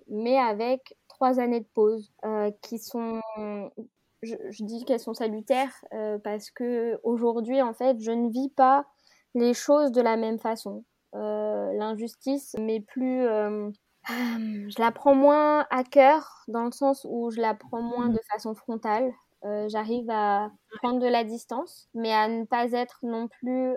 mais 0.07 0.37
avec 0.37 0.95
trois 1.07 1.39
années 1.39 1.59
de 1.59 1.67
pause 1.73 2.11
qui 2.61 2.77
sont 2.77 3.19
je, 4.23 4.35
je, 4.49 4.63
dis 4.63 4.83
qu'elles 4.85 4.99
sont 4.99 5.13
salutaires 5.13 5.73
parce 6.23 6.49
que 6.49 6.99
aujourd'hui 7.03 7.61
en 7.61 7.73
fait 7.73 7.99
je 7.99 8.11
ne 8.11 8.29
vis 8.29 8.49
pas 8.49 8.87
les 9.35 9.53
choses 9.53 9.91
de 9.91 10.01
la 10.01 10.17
même 10.17 10.39
façon. 10.39 10.83
Euh, 11.15 11.73
l'injustice, 11.73 12.55
mais 12.59 12.81
plus... 12.81 13.25
Euh, 13.27 13.69
je 14.09 14.81
la 14.81 14.91
prends 14.91 15.15
moins 15.15 15.65
à 15.69 15.83
cœur, 15.83 16.43
dans 16.47 16.63
le 16.63 16.71
sens 16.71 17.05
où 17.09 17.29
je 17.29 17.41
la 17.41 17.53
prends 17.53 17.81
moins 17.81 18.07
de 18.07 18.19
façon 18.31 18.55
frontale. 18.55 19.11
Euh, 19.43 19.67
j'arrive 19.69 20.09
à 20.09 20.49
prendre 20.81 20.99
de 20.99 21.07
la 21.07 21.23
distance, 21.23 21.89
mais 21.93 22.13
à 22.13 22.27
ne 22.27 22.45
pas 22.45 22.71
être 22.71 22.99
non 23.03 23.27
plus 23.27 23.75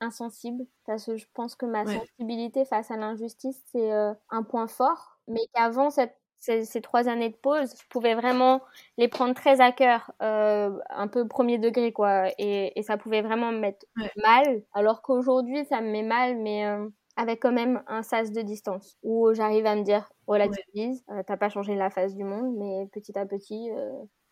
insensible, 0.00 0.64
parce 0.86 1.06
que 1.06 1.16
je 1.16 1.26
pense 1.32 1.54
que 1.54 1.64
ma 1.64 1.86
sensibilité 1.86 2.66
face 2.66 2.90
à 2.90 2.96
l'injustice, 2.96 3.62
c'est 3.72 3.92
un 3.92 4.42
point 4.42 4.66
fort, 4.66 5.18
mais 5.26 5.40
qu'avant 5.54 5.88
cette 5.88 6.16
ces, 6.44 6.80
trois 6.80 7.08
années 7.08 7.30
de 7.30 7.36
pause, 7.36 7.74
je 7.80 7.86
pouvais 7.88 8.14
vraiment 8.14 8.60
les 8.98 9.08
prendre 9.08 9.34
très 9.34 9.60
à 9.60 9.72
cœur, 9.72 10.12
euh, 10.22 10.70
un 10.90 11.08
peu 11.08 11.26
premier 11.26 11.58
degré, 11.58 11.92
quoi. 11.92 12.28
Et, 12.38 12.72
ça 12.82 12.96
pouvait 12.96 13.22
vraiment 13.22 13.52
me 13.52 13.58
mettre 13.58 13.86
mal. 14.16 14.62
Alors 14.72 15.02
qu'aujourd'hui, 15.02 15.64
ça 15.66 15.80
me 15.80 15.90
met 15.90 16.02
mal, 16.02 16.36
mais 16.38 16.66
euh, 16.66 16.88
avec 17.16 17.40
quand 17.40 17.52
même 17.52 17.82
un 17.86 18.02
sas 18.02 18.30
de 18.32 18.42
distance, 18.42 18.98
où 19.02 19.32
j'arrive 19.32 19.66
à 19.66 19.76
me 19.76 19.82
dire, 19.82 20.10
relativise, 20.26 21.04
euh, 21.10 21.22
t'as 21.26 21.36
pas 21.36 21.48
changé 21.48 21.74
la 21.76 21.90
face 21.90 22.14
du 22.14 22.24
monde, 22.24 22.54
mais 22.58 22.86
petit 22.92 23.16
à 23.18 23.26
petit, 23.26 23.70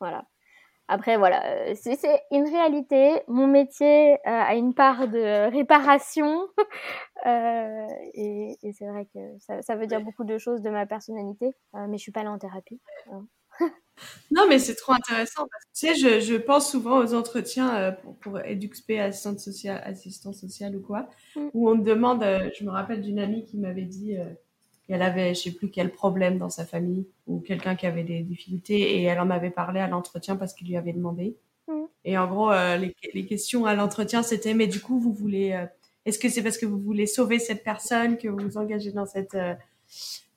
voilà. 0.00 0.24
Après, 0.88 1.16
voilà, 1.16 1.44
euh, 1.46 1.74
c'est 1.74 2.22
une 2.30 2.48
réalité. 2.48 3.22
Mon 3.28 3.46
métier 3.46 4.14
euh, 4.14 4.18
a 4.24 4.54
une 4.54 4.74
part 4.74 5.08
de 5.08 5.50
réparation. 5.50 6.48
euh, 7.26 7.86
et, 8.14 8.58
et 8.62 8.72
c'est 8.72 8.86
vrai 8.86 9.06
que 9.06 9.18
ça, 9.38 9.62
ça, 9.62 9.76
veut 9.76 9.86
dire 9.86 10.00
beaucoup 10.00 10.24
de 10.24 10.38
choses 10.38 10.60
de 10.60 10.70
ma 10.70 10.86
personnalité. 10.86 11.54
Euh, 11.74 11.86
mais 11.88 11.98
je 11.98 12.02
suis 12.02 12.12
pas 12.12 12.24
là 12.24 12.30
en 12.32 12.38
thérapie. 12.38 12.80
Hein. 13.10 13.26
non, 14.32 14.46
mais 14.48 14.58
c'est 14.58 14.74
trop 14.74 14.92
intéressant. 14.92 15.46
Parce 15.50 15.64
que, 15.64 15.70
tu 15.74 15.86
sais, 15.86 15.94
je, 15.94 16.20
je, 16.20 16.34
pense 16.34 16.70
souvent 16.70 16.98
aux 16.98 17.14
entretiens 17.14 17.92
pour, 18.02 18.16
pour 18.18 18.38
EduxP, 18.40 18.98
assistante 18.98 19.38
sociale, 19.38 19.80
assistante 19.84 20.34
sociale 20.34 20.74
ou 20.76 20.80
quoi, 20.80 21.08
mm. 21.36 21.48
où 21.54 21.70
on 21.70 21.76
me 21.76 21.84
demande, 21.84 22.22
je 22.22 22.64
me 22.64 22.70
rappelle 22.70 23.02
d'une 23.02 23.18
amie 23.18 23.44
qui 23.44 23.56
m'avait 23.56 23.82
dit 23.82 24.16
qu'elle 24.86 25.02
avait, 25.02 25.34
je 25.34 25.42
sais 25.42 25.52
plus 25.52 25.70
quel 25.70 25.92
problème 25.92 26.38
dans 26.38 26.50
sa 26.50 26.66
famille 26.66 27.06
ou 27.26 27.40
quelqu'un 27.40 27.76
qui 27.76 27.86
avait 27.86 28.02
des 28.02 28.20
difficultés 28.20 28.96
et 28.96 29.02
elle 29.04 29.20
en 29.20 29.30
avait 29.30 29.50
parlé 29.50 29.80
à 29.80 29.86
l'entretien 29.86 30.36
parce 30.36 30.54
qu'il 30.54 30.68
lui 30.68 30.76
avait 30.76 30.92
demandé. 30.92 31.36
Mm. 31.68 31.84
Et 32.04 32.18
en 32.18 32.26
gros, 32.26 32.50
euh, 32.50 32.76
les, 32.76 32.94
les, 33.14 33.26
questions 33.26 33.64
à 33.64 33.74
l'entretien, 33.74 34.22
c'était 34.22 34.54
mais 34.54 34.66
du 34.66 34.80
coup, 34.80 34.98
vous 34.98 35.12
voulez, 35.12 35.52
euh, 35.52 35.66
est-ce 36.04 36.18
que 36.18 36.28
c'est 36.28 36.42
parce 36.42 36.58
que 36.58 36.66
vous 36.66 36.80
voulez 36.80 37.06
sauver 37.06 37.38
cette 37.38 37.62
personne 37.62 38.18
que 38.18 38.28
vous 38.28 38.38
vous 38.38 38.58
engagez 38.58 38.90
dans 38.90 39.06
cette 39.06 39.34
euh, 39.34 39.54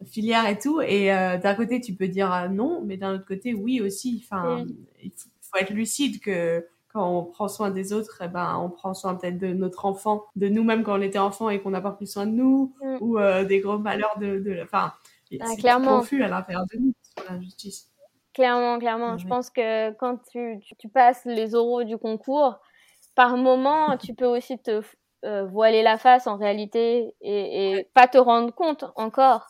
filière 0.05 0.47
et 0.47 0.59
tout? 0.59 0.81
Et 0.81 1.07
d'un 1.07 1.55
côté, 1.55 1.81
tu 1.81 1.93
peux 1.93 2.07
dire 2.07 2.49
non, 2.51 2.83
mais 2.85 2.97
d'un 2.97 3.15
autre 3.15 3.25
côté, 3.25 3.53
oui 3.53 3.81
aussi. 3.81 4.23
Enfin, 4.23 4.65
il 5.01 5.11
faut 5.41 5.57
être 5.57 5.73
lucide 5.73 6.19
que 6.19 6.63
quand 6.95 7.09
on 7.09 7.25
prend 7.25 7.49
soin 7.49 7.71
des 7.71 7.91
autres, 7.91 8.21
eh 8.23 8.29
ben, 8.29 8.57
on 8.57 8.69
prend 8.69 8.93
soin 8.93 9.15
peut-être 9.15 9.37
de 9.37 9.47
notre 9.47 9.83
enfant, 9.85 10.23
de 10.37 10.47
nous-mêmes 10.47 10.81
quand 10.81 10.97
on 10.97 11.01
était 11.01 11.19
enfant 11.19 11.49
et 11.49 11.61
qu'on 11.61 11.71
n'a 11.71 11.81
pas 11.81 11.91
pris 11.91 12.07
soin 12.07 12.25
de 12.25 12.31
nous, 12.31 12.73
mm. 12.81 12.97
ou 13.01 13.19
euh, 13.19 13.43
des 13.43 13.59
gros 13.59 13.77
malheurs 13.77 14.17
de, 14.17 14.39
de 14.39 14.61
enfin, 14.63 14.93
ah, 15.41 15.45
c'est 15.57 15.85
confus 15.85 16.23
à 16.23 16.29
l'intérieur 16.29 16.65
de 16.73 16.79
nous 16.79 16.93
sur 17.01 17.29
l'injustice. 17.29 17.91
Clairement, 18.33 18.79
clairement. 18.79 19.17
Je 19.17 19.27
pense 19.27 19.49
que 19.49 19.91
quand 19.95 20.19
tu, 20.31 20.57
tu, 20.79 20.87
passes 20.87 21.25
les 21.25 21.53
oraux 21.53 21.83
du 21.83 21.97
concours, 21.97 22.59
par 23.13 23.35
moment, 23.35 23.97
tu 23.97 24.13
peux 24.13 24.25
aussi 24.25 24.57
te 24.57 24.81
euh, 25.25 25.45
voiler 25.45 25.83
la 25.83 25.97
face 25.97 26.27
en 26.27 26.37
réalité 26.37 27.13
et, 27.19 27.79
et 27.79 27.89
pas 27.93 28.07
te 28.07 28.17
rendre 28.17 28.53
compte 28.53 28.85
encore 28.95 29.47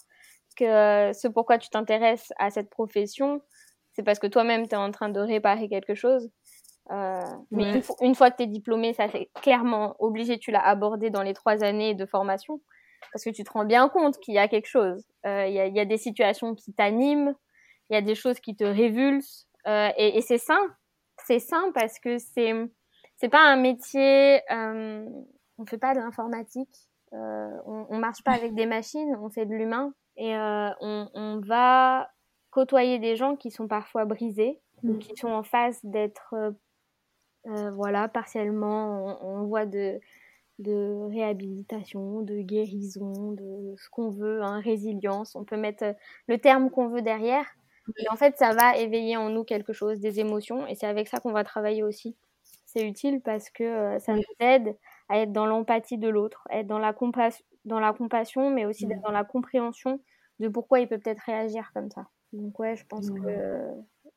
que 0.57 1.13
ce 1.13 1.27
pourquoi 1.27 1.59
tu 1.59 1.69
t'intéresses 1.69 2.33
à 2.39 2.49
cette 2.49 2.71
profession, 2.71 3.41
c'est 3.93 4.03
parce 4.03 4.19
que 4.19 4.27
toi-même, 4.27 4.67
tu 4.67 4.73
es 4.73 4.77
en 4.77 4.91
train 4.91 5.09
de 5.09 5.19
réparer 5.19 5.69
quelque 5.69 5.95
chose. 5.95 6.29
Euh, 6.91 7.23
mais 7.51 7.81
une, 8.01 8.15
fois 8.15 8.29
que 8.29 8.37
tu 8.37 8.43
es 8.43 8.47
diplômé, 8.47 8.93
ça 8.93 9.07
c'est 9.09 9.29
clairement 9.41 9.95
obligé, 9.99 10.37
tu 10.37 10.51
l'as 10.51 10.63
abordé 10.63 11.09
dans 11.09 11.23
les 11.23 11.33
trois 11.33 11.63
années 11.63 11.95
de 11.95 12.05
formation, 12.05 12.61
parce 13.11 13.23
que 13.23 13.31
tu 13.31 13.43
te 13.43 13.51
rends 13.51 13.65
bien 13.65 13.89
compte 13.89 14.19
qu'il 14.19 14.35
y 14.35 14.37
a 14.37 14.47
quelque 14.47 14.67
chose. 14.67 15.03
Euh, 15.25 15.47
il 15.47 15.53
y, 15.53 15.59
a, 15.59 15.67
y, 15.67 15.79
a, 15.79 15.85
des 15.85 15.97
situations 15.97 16.53
qui 16.53 16.73
t'animent, 16.73 17.33
il 17.89 17.95
y 17.95 17.97
a 17.97 18.01
des 18.01 18.15
choses 18.15 18.39
qui 18.39 18.55
te 18.55 18.63
révulsent, 18.63 19.47
euh, 19.67 19.89
et, 19.97 20.17
et 20.17 20.21
c'est 20.21 20.37
sain. 20.37 20.61
C'est 21.25 21.39
sain 21.39 21.71
parce 21.73 21.97
que 21.99 22.17
c'est 22.17 22.53
c'est 23.17 23.29
pas 23.29 23.41
un 23.41 23.55
métier. 23.55 24.41
Euh, 24.51 25.05
on 25.57 25.65
fait 25.65 25.77
pas 25.77 25.93
de 25.93 25.99
l'informatique, 25.99 26.75
euh, 27.13 27.57
on, 27.65 27.85
on 27.89 27.97
marche 27.97 28.23
pas 28.23 28.33
avec 28.33 28.53
des 28.55 28.65
machines, 28.65 29.15
on 29.21 29.29
fait 29.29 29.45
de 29.45 29.53
l'humain, 29.53 29.93
et 30.17 30.35
euh, 30.35 30.69
on, 30.81 31.09
on 31.13 31.39
va 31.39 32.09
côtoyer 32.49 32.99
des 32.99 33.15
gens 33.15 33.35
qui 33.35 33.51
sont 33.51 33.67
parfois 33.67 34.05
brisés, 34.05 34.59
mm. 34.83 34.97
qui 34.99 35.15
sont 35.15 35.29
en 35.29 35.43
phase 35.43 35.79
d'être 35.83 36.35
euh, 37.47 37.71
voilà, 37.71 38.07
partiellement, 38.07 39.17
on, 39.23 39.45
voit 39.45 39.65
de, 39.65 39.99
de 40.59 41.07
réhabilitation, 41.09 42.21
de 42.21 42.41
guérison, 42.41 43.33
de 43.33 43.75
ce 43.77 43.89
qu'on 43.89 44.09
veut, 44.09 44.41
hein, 44.41 44.59
résilience. 44.59 45.35
On 45.35 45.43
peut 45.43 45.57
mettre 45.57 45.83
euh, 45.83 45.93
le 46.27 46.37
terme 46.37 46.69
qu'on 46.69 46.87
veut 46.87 47.01
derrière. 47.01 47.45
Et 47.97 48.09
en 48.09 48.15
fait, 48.15 48.35
ça 48.37 48.53
va 48.53 48.77
éveiller 48.77 49.15
en 49.15 49.29
nous 49.29 49.43
quelque 49.43 49.73
chose, 49.73 49.99
des 49.99 50.19
émotions. 50.19 50.65
Et 50.67 50.75
c'est 50.75 50.87
avec 50.87 51.07
ça 51.07 51.19
qu'on 51.19 51.31
va 51.31 51.43
travailler 51.43 51.83
aussi. 51.83 52.15
C'est 52.65 52.87
utile 52.87 53.21
parce 53.21 53.49
que 53.49 53.63
euh, 53.63 53.99
ça 53.99 54.13
nous 54.13 54.23
aide 54.39 54.75
à 55.07 55.19
être 55.19 55.31
dans 55.31 55.45
l'empathie 55.45 55.99
de 55.99 56.09
l'autre, 56.09 56.47
être 56.49 56.67
dans 56.67 56.79
la, 56.79 56.95
dans 57.65 57.79
la 57.79 57.93
compassion, 57.93 58.49
mais 58.49 58.65
aussi 58.65 58.87
d'être 58.87 59.01
dans 59.01 59.11
la 59.11 59.23
compréhension 59.23 59.99
de 60.39 60.47
pourquoi 60.47 60.79
il 60.79 60.87
peut 60.87 60.97
peut-être 60.97 61.21
réagir 61.21 61.71
comme 61.73 61.91
ça. 61.91 62.07
Donc 62.33 62.57
ouais, 62.59 62.75
je 62.75 62.85
pense 62.85 63.09
que 63.09 63.71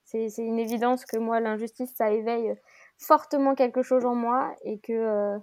c'est 0.05 0.39
une 0.39 0.59
évidence 0.59 1.05
que 1.05 1.19
moi, 1.19 1.39
l'injustice, 1.41 1.95
ça 1.95 2.11
éveille 2.11 2.55
fortement 2.99 3.55
quelque 3.55 3.83
chose 3.83 4.05
en 4.05 4.15
moi 4.15 4.55
et 4.63 4.79
que 4.79 4.93
euh, 4.93 5.39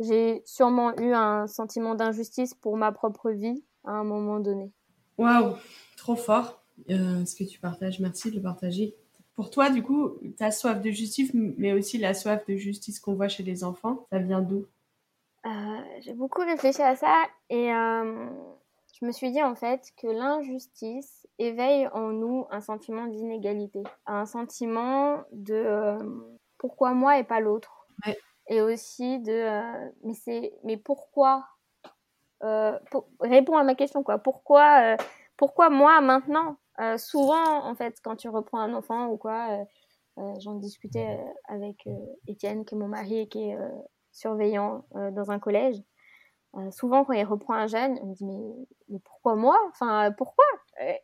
j'ai 0.00 0.42
sûrement 0.44 0.96
eu 0.98 1.12
un 1.12 1.46
sentiment 1.46 1.94
d'injustice 1.94 2.54
pour 2.54 2.76
ma 2.76 2.92
propre 2.92 3.30
vie 3.30 3.62
à 3.84 3.92
un 3.92 4.04
moment 4.04 4.40
donné. 4.40 4.72
Waouh, 5.18 5.54
trop 5.96 6.16
fort 6.16 6.62
euh, 6.90 7.24
ce 7.24 7.36
que 7.36 7.44
tu 7.44 7.60
partages. 7.60 8.00
Merci 8.00 8.30
de 8.30 8.36
le 8.36 8.42
partager. 8.42 8.96
Pour 9.34 9.50
toi, 9.50 9.70
du 9.70 9.82
coup, 9.82 10.16
ta 10.36 10.50
soif 10.50 10.80
de 10.80 10.90
justice, 10.90 11.32
mais 11.34 11.72
aussi 11.72 11.98
la 11.98 12.14
soif 12.14 12.44
de 12.46 12.56
justice 12.56 13.00
qu'on 13.00 13.14
voit 13.14 13.28
chez 13.28 13.42
les 13.42 13.64
enfants, 13.64 14.06
ça 14.10 14.18
vient 14.18 14.40
d'où? 14.40 14.66
Euh, 15.44 15.50
J'ai 16.00 16.14
beaucoup 16.14 16.40
réfléchi 16.40 16.82
à 16.82 16.96
ça 16.96 17.24
et 17.50 17.66
je 17.68 19.04
me 19.04 19.12
suis 19.12 19.32
dit 19.32 19.42
en 19.42 19.54
fait 19.54 19.92
que 20.00 20.06
l'injustice 20.06 21.26
éveille 21.38 21.88
en 21.88 22.10
nous 22.10 22.46
un 22.50 22.60
sentiment 22.60 23.06
d'inégalité, 23.06 23.82
un 24.06 24.24
sentiment 24.24 25.24
de 25.32 25.98
pourquoi 26.64 26.94
moi 26.94 27.18
et 27.18 27.24
pas 27.24 27.40
l'autre. 27.40 27.86
Et 28.48 28.62
aussi 28.62 29.18
de 29.18 29.32
euh, 29.32 29.90
mais 30.02 30.14
c'est 30.14 30.54
mais 30.64 30.78
pourquoi 30.78 31.46
euh, 32.42 32.78
réponds 33.20 33.58
à 33.58 33.64
ma 33.64 33.74
question 33.74 34.02
quoi. 34.02 34.16
Pourquoi 34.16 34.94
euh, 34.94 34.96
pourquoi 35.36 35.68
moi 35.68 36.00
maintenant 36.00 36.56
Souvent 36.96 37.66
en 37.66 37.74
fait 37.74 38.00
quand 38.02 38.16
tu 38.16 38.30
reprends 38.30 38.60
un 38.60 38.72
enfant 38.72 39.08
ou 39.08 39.18
quoi, 39.18 39.66
j'en 40.38 40.54
discutais 40.54 41.20
avec 41.48 41.86
Étienne 42.26 42.64
qui 42.64 42.74
est 42.74 42.78
mon 42.78 42.88
mari 42.88 43.20
et 43.20 43.28
qui 43.28 43.50
est 43.50 43.58
surveillant 44.10 44.86
dans 45.12 45.30
un 45.30 45.38
collège. 45.38 45.76
souvent 46.70 47.04
quand 47.04 47.12
il 47.12 47.24
reprend 47.24 47.54
un 47.54 47.66
jeune, 47.66 47.98
on 48.02 48.06
me 48.06 48.14
dit 48.14 48.24
mais, 48.88 48.98
pourquoi 49.04 49.36
moi? 49.36 49.58
Enfin 49.68 50.12
pourquoi? 50.16 50.46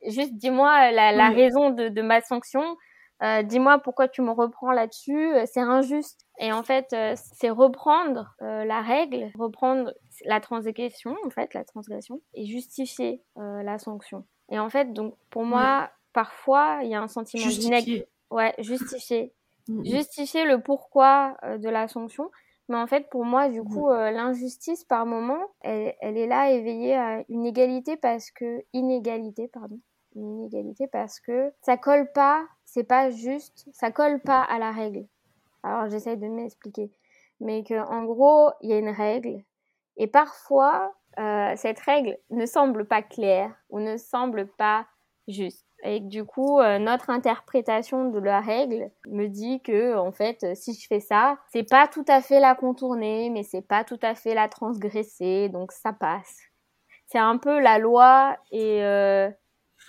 Juste 0.07 0.35
dis-moi 0.35 0.91
la, 0.91 1.29
raison 1.29 1.69
de, 1.71 1.89
de 1.89 2.03
ma 2.03 2.23
sanction 2.23 2.77
euh, 3.23 3.43
dis-moi 3.43 3.79
pourquoi 3.79 4.09
tu 4.09 4.23
me 4.23 4.31
reprends 4.31 4.73
là-dessus, 4.73 5.35
euh, 5.35 5.45
c'est 5.45 5.61
injuste. 5.61 6.27
Et 6.39 6.53
en 6.53 6.63
fait, 6.63 6.93
euh, 6.95 7.15
c'est 7.17 7.51
reprendre 7.51 8.35
la 8.41 8.81
règle, 8.81 9.31
reprendre 9.39 9.93
la 10.25 10.41
transgression, 10.41 11.15
en 11.27 11.31
fait, 11.31 11.53
la 11.53 11.65
transgression, 11.65 12.21
et 12.35 12.47
justifier 12.47 13.23
la 13.37 13.79
sanction. 13.79 14.25
Et 14.51 14.59
en 14.59 14.71
fait, 14.71 14.93
donc 14.93 15.15
pour 15.29 15.45
moi, 15.45 15.91
parfois, 16.13 16.81
il 16.83 16.91
y 16.91 16.95
a 16.95 17.03
un 17.03 17.09
sentiment 17.09 17.47
d'inégalité. 17.47 18.09
Ouais, 18.31 18.55
justifier. 18.59 19.35
Mm, 19.69 19.81
mm. 19.81 19.85
Justifier 19.85 20.45
le 20.45 20.63
pourquoi 20.63 21.37
de 21.45 21.69
la 21.69 21.89
sanction. 21.89 22.31
Mais 22.69 22.77
en 22.77 22.87
fait, 22.87 23.11
pour 23.11 23.25
moi, 23.25 23.49
du 23.49 23.63
coup, 23.63 23.91
l'injustice, 23.91 24.85
par 24.85 25.05
moment, 25.05 25.43
elle, 25.61 25.95
elle, 26.01 26.17
est 26.17 26.27
là 26.27 26.51
éveillée 26.53 26.97
à 26.97 27.25
une 27.29 27.45
égalité 27.45 27.97
parce 27.97 28.31
que 28.31 28.65
inégalité, 28.73 29.49
pardon, 29.49 29.79
une 30.15 30.41
inégalité 30.41 30.87
parce 30.87 31.21
que 31.21 31.53
ça 31.63 31.77
colle 31.77 32.11
pas 32.13 32.47
c'est 32.65 32.85
pas 32.85 33.11
juste, 33.11 33.67
ça 33.73 33.91
colle 33.91 34.21
pas 34.21 34.43
à 34.43 34.59
la 34.59 34.71
règle. 34.71 35.05
Alors 35.65 35.89
j'essaye 35.91 36.17
de 36.17 36.29
m'expliquer, 36.29 36.93
mais 37.41 37.65
que 37.65 37.75
en 37.75 38.05
gros 38.05 38.51
il 38.61 38.71
y 38.71 38.73
a 38.73 38.79
une 38.79 38.91
règle 38.91 39.43
et 39.97 40.07
parfois 40.07 40.95
euh, 41.19 41.53
cette 41.57 41.81
règle 41.81 42.17
ne 42.31 42.47
semble 42.47 42.87
pas 42.87 43.03
claire 43.03 43.53
ou 43.71 43.81
ne 43.81 43.97
semble 43.97 44.47
pas 44.47 44.87
juste. 45.27 45.67
Et 45.83 46.01
du 46.01 46.25
coup, 46.25 46.61
euh, 46.61 46.79
notre 46.79 47.11
interprétation 47.11 48.11
de 48.11 48.19
la 48.19 48.41
règle 48.41 48.91
me 49.09 49.27
dit 49.29 49.61
que, 49.63 49.97
en 49.97 50.13
fait, 50.13 50.55
si 50.55 50.75
je 50.75 50.87
fais 50.87 51.01
ça, 51.01 51.39
c'est 51.53 51.69
pas 51.69 51.89
tout 51.89 52.05
à 52.07 52.21
fait 52.21 52.39
la 52.39 52.55
contourner, 52.55 53.31
mais 53.31 53.43
c'est 53.43 53.67
pas 53.67 53.83
tout 53.83 53.99
à 54.03 54.15
fait 54.15 54.35
la 54.35 54.49
transgresser, 54.49 55.49
donc 55.49 55.73
ça 55.73 55.93
passe. 55.95 56.39
C'est 57.07 57.19
un 57.19 57.39
peu 57.39 57.61
la 57.61 57.79
loi 57.79 58.37
et 58.53 58.85
euh, 58.85 59.31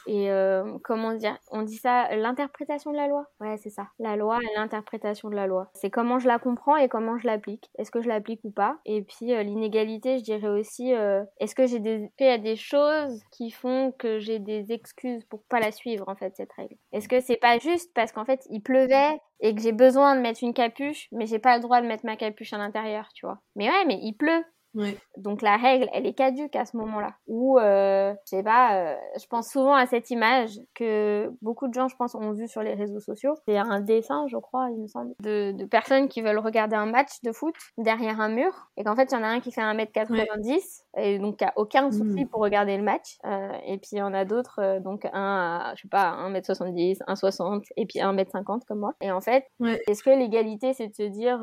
et 0.08 0.32
euh, 0.32 0.78
comment 0.84 1.14
dire 1.14 1.38
On 1.52 1.62
dit 1.62 1.78
ça 1.78 2.14
l'interprétation 2.16 2.92
de 2.92 2.98
la 2.98 3.08
loi 3.08 3.26
Ouais, 3.40 3.58
c'est 3.58 3.70
ça. 3.70 3.88
La 4.00 4.16
loi 4.16 4.40
et 4.42 4.56
l'interprétation 4.56 5.30
de 5.30 5.36
la 5.36 5.48
loi. 5.48 5.70
C'est 5.74 5.90
comment 5.90 6.20
je 6.20 6.28
la 6.28 6.40
comprends 6.40 6.76
et 6.76 6.90
comment 6.90 7.18
je 7.18 7.28
l'applique. 7.28 7.70
Est-ce 7.78 7.92
que 7.92 8.02
je 8.02 8.08
l'applique 8.08 8.42
ou 8.44 8.52
pas? 8.52 8.78
Et 8.86 9.02
puis 9.04 9.34
euh, 9.34 9.44
l'inégalité, 9.44 10.18
je 10.18 10.24
dirais 10.24 10.48
aussi 10.48 10.94
euh, 10.94 11.24
est-ce 11.40 11.56
que 11.56 11.68
j'ai 11.68 11.80
des 11.80 12.12
il 12.20 12.26
y 12.26 12.30
a 12.30 12.38
des 12.38 12.56
choses 12.56 13.22
qui 13.32 13.52
font 13.52 13.92
que 13.98 14.20
j'ai 14.20 14.40
des 14.40 14.72
excuses 14.72 15.26
pour 15.26 15.44
pas 15.44 15.60
la 15.60 15.72
suivre 15.72 16.08
en 16.08 16.16
fait 16.16 16.36
cette 16.36 16.52
règle? 16.54 16.76
Est-ce 16.92 17.08
que 17.08 17.20
c'est 17.20 17.38
pas 17.38 17.58
juste 17.60 17.92
parce 17.94 18.12
qu'en 18.12 18.26
fait 18.26 18.42
il 18.50 18.62
pleuvait 18.62 19.20
et 19.40 19.56
que 19.56 19.62
j'ai 19.62 19.72
besoin 19.72 20.16
de 20.16 20.22
mettre 20.22 20.44
une 20.44 20.54
capuche 20.54 21.08
mais 21.12 21.26
j'ai 21.26 21.40
pas 21.40 21.56
le 21.56 21.62
droit 21.62 21.82
de 21.82 21.88
mettre 21.88 22.06
ma 22.06 22.16
capuche 22.16 22.54
à 22.54 22.58
l'intérieur, 22.58 23.10
tu 23.14 23.26
vois? 23.26 23.40
Mais 23.56 23.70
ouais, 23.70 23.86
mais 23.86 24.00
il 24.02 24.14
pleut. 24.14 24.44
Donc 25.18 25.42
la 25.42 25.58
règle, 25.58 25.90
elle 25.94 26.06
est 26.06 26.14
caduque 26.14 26.56
à 26.56 26.66
ce 26.66 26.78
moment-là. 26.78 27.16
Ou, 27.28 27.60
euh, 27.60 28.14
je 28.26 28.38
sais 28.38 28.44
pas, 28.44 28.76
euh, 28.76 28.96
je 29.20 29.26
pense 29.28 29.50
souvent 29.50 29.76
à 29.76 29.86
cette 29.86 30.10
image 30.10 30.60
que 30.76 31.32
beaucoup 31.42 31.68
de 31.68 31.74
gens, 31.74 31.88
je 31.88 31.96
pense, 31.96 32.16
ont 32.16 32.32
vu 32.32 32.48
sur 32.48 32.62
les 32.64 32.74
réseaux 32.74 33.00
sociaux. 33.00 33.36
C'est 33.46 33.58
un 33.58 33.82
dessin, 33.82 34.26
je 34.28 34.38
crois, 34.38 34.70
il 34.72 34.82
me 34.82 34.88
semble, 34.88 35.14
de, 35.22 35.52
de, 35.52 35.66
personnes 35.66 36.08
qui 36.08 36.22
veulent 36.22 36.40
regarder 36.40 36.76
un 36.76 36.86
match 36.86 37.22
de 37.24 37.32
foot 37.32 37.56
derrière 37.78 38.20
un 38.22 38.30
mur. 38.30 38.70
Et 38.78 38.84
qu'en 38.84 38.96
fait, 38.96 39.12
il 39.12 39.16
y 39.16 39.18
en 39.18 39.24
a 39.24 39.28
un 39.28 39.40
qui 39.40 39.52
fait 39.52 39.62
1m90 39.62 40.84
et 40.98 41.20
donc 41.20 41.38
qui 41.38 41.44
a 41.44 41.54
aucun 41.56 41.88
mmh. 41.88 41.92
souci 41.92 42.26
pour 42.26 42.42
regarder 42.42 42.78
le 42.78 42.84
match. 42.84 43.18
Euh, 43.26 43.52
et 43.66 43.78
puis 43.78 43.90
il 43.94 43.98
y 43.98 44.02
en 44.02 44.14
a 44.14 44.26
d'autres, 44.26 44.60
euh, 44.60 44.80
donc 44.80 45.06
un, 45.12 45.74
je 45.76 45.82
sais 45.82 45.88
pas, 45.90 46.16
1m70, 46.30 47.00
1m60 47.08 47.64
et 47.76 47.86
puis 47.86 48.00
1m50 48.00 48.62
comme 48.68 48.80
moi. 48.80 48.94
Et 49.02 49.12
en 49.12 49.22
fait, 49.22 49.46
est-ce 49.88 50.04
que 50.04 50.10
l'égalité, 50.10 50.74
c'est 50.74 50.88
de 50.88 50.94
se 50.94 51.04
dire, 51.04 51.40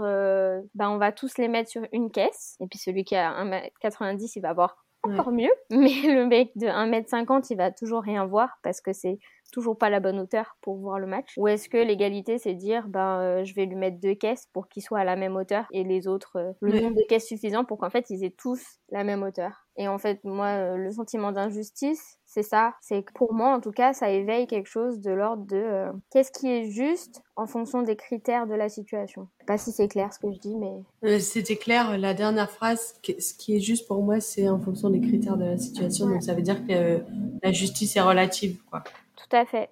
bah, 0.75 0.91
on 0.91 0.99
va 0.99 1.13
tous 1.13 1.37
les 1.39 1.49
mettre 1.49 1.71
sur 1.71 1.83
une 1.93 2.11
caisse? 2.11 2.57
Et 2.61 2.67
puis 2.67 2.79
celui 2.79 3.05
qui 3.05 3.17
a 3.17 3.18
1m90, 3.19 4.33
il 4.37 4.43
va 4.43 4.53
voir 4.53 4.85
encore 5.03 5.33
mieux. 5.33 5.53
Mais 5.71 6.03
le 6.05 6.27
mec 6.27 6.51
de 6.57 6.67
1m50, 6.67 7.47
il 7.51 7.57
va 7.57 7.71
toujours 7.71 8.03
rien 8.03 8.27
voir 8.27 8.59
parce 8.63 8.81
que 8.81 8.93
c'est 8.93 9.19
toujours 9.51 9.79
pas 9.79 9.91
la 9.91 10.01
bonne 10.01 10.19
hauteur 10.19 10.57
pour 10.61 10.77
voir 10.77 10.99
le 10.99 11.07
match 11.07 11.33
Ou 11.37 11.49
est-ce 11.49 11.69
que 11.69 11.79
l'égalité, 11.79 12.39
c'est 12.39 12.55
dire, 12.55 12.89
ben, 12.89 13.21
euh, 13.21 13.45
je 13.45 13.55
vais 13.55 13.67
lui 13.67 13.77
mettre 13.77 13.99
deux 13.99 14.15
caisses 14.15 14.49
pour 14.53 14.69
qu'il 14.69 14.83
soit 14.83 15.01
à 15.01 15.05
la 15.05 15.17
même 15.17 15.37
hauteur 15.37 15.67
et 15.73 15.85
les 15.85 16.07
autres, 16.07 16.37
euh, 16.37 16.53
le 16.61 16.81
nombre 16.81 16.97
de 16.97 17.07
caisses 17.09 17.27
suffisant 17.27 17.65
pour 17.65 17.79
qu'en 17.79 17.91
fait, 17.91 18.07
ils 18.11 18.25
aient 18.25 18.35
tous 18.37 18.63
la 18.91 19.05
même 19.05 19.23
hauteur. 19.23 19.67
Et 19.77 19.87
en 19.87 19.99
fait, 19.99 20.21
moi, 20.25 20.47
euh, 20.47 20.77
le 20.77 20.91
sentiment 20.91 21.31
d'injustice, 21.31 22.19
c'est 22.27 22.43
ça. 22.43 22.75
C'est 22.81 23.05
que 23.05 23.13
pour 23.13 23.33
moi, 23.33 23.55
en 23.55 23.61
tout 23.61 23.71
cas, 23.71 23.93
ça 23.93 24.11
éveille 24.11 24.47
quelque 24.47 24.69
chose 24.69 25.01
de 25.01 25.13
l'ordre 25.13 25.47
de 25.47 25.87
qu'est-ce 26.11 26.33
qui 26.33 26.51
est 26.51 26.71
juste 26.71 27.23
en 27.37 27.47
fonction 27.47 27.83
des 27.83 27.97
critères 27.97 28.47
de 28.47 28.55
la 28.55 28.69
situation. 28.69 29.29
Je 29.39 29.45
sais 29.45 29.47
pas 29.47 29.59
si 29.59 29.71
c'est 29.71 29.89
clair 29.89 30.13
ce 30.13 30.19
que 30.19 30.33
je 30.33 30.39
dis, 30.39 30.57
mais. 30.57 31.21
C'était 31.21 31.57
clair. 31.57 31.97
La 31.97 32.13
dernière 32.13 32.51
phrase, 32.51 32.95
ce 33.03 33.35
qui 33.35 33.57
est 33.57 33.61
juste 33.61 33.87
pour 33.87 34.03
moi, 34.03 34.21
c'est 34.21 34.49
en 34.49 34.59
fonction 34.59 34.91
des 34.91 35.01
critères 35.01 35.37
de 35.37 35.45
la 35.45 35.59
situation. 35.59 36.09
Donc 36.09 36.23
ça 36.23 36.35
veut 36.35 36.43
dire 36.43 36.67
que 36.67 37.01
la 37.43 37.53
justice 37.53 37.97
est 37.97 38.01
relative, 38.01 38.61
quoi. 38.71 38.83
Tout 39.19 39.37
à 39.37 39.45
fait. 39.45 39.69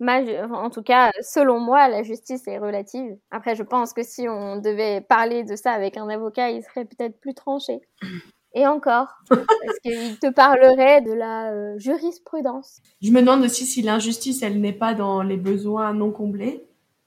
En 0.00 0.70
tout 0.70 0.82
cas, 0.82 1.10
selon 1.22 1.60
moi, 1.60 1.88
la 1.88 2.02
justice 2.02 2.46
est 2.46 2.58
relative. 2.58 3.16
Après, 3.30 3.54
je 3.54 3.62
pense 3.62 3.92
que 3.92 4.02
si 4.02 4.28
on 4.28 4.56
devait 4.56 5.00
parler 5.00 5.44
de 5.44 5.56
ça 5.56 5.72
avec 5.72 5.96
un 5.96 6.08
avocat, 6.08 6.50
il 6.50 6.62
serait 6.62 6.84
peut-être 6.84 7.18
plus 7.20 7.34
tranché. 7.34 7.80
Et 8.56 8.68
encore, 8.68 9.08
parce 9.28 9.80
qu'il 9.82 10.16
te 10.20 10.30
parlerait 10.30 11.00
de 11.00 11.12
la 11.12 11.50
euh, 11.50 11.76
jurisprudence. 11.76 12.80
Je 13.02 13.10
me 13.10 13.20
demande 13.20 13.42
aussi 13.42 13.66
si 13.66 13.82
l'injustice, 13.82 14.44
elle 14.44 14.60
n'est 14.60 14.72
pas 14.72 14.94
dans 14.94 15.22
les 15.22 15.36
besoins 15.36 15.92
non 15.92 16.12
comblés, 16.12 16.62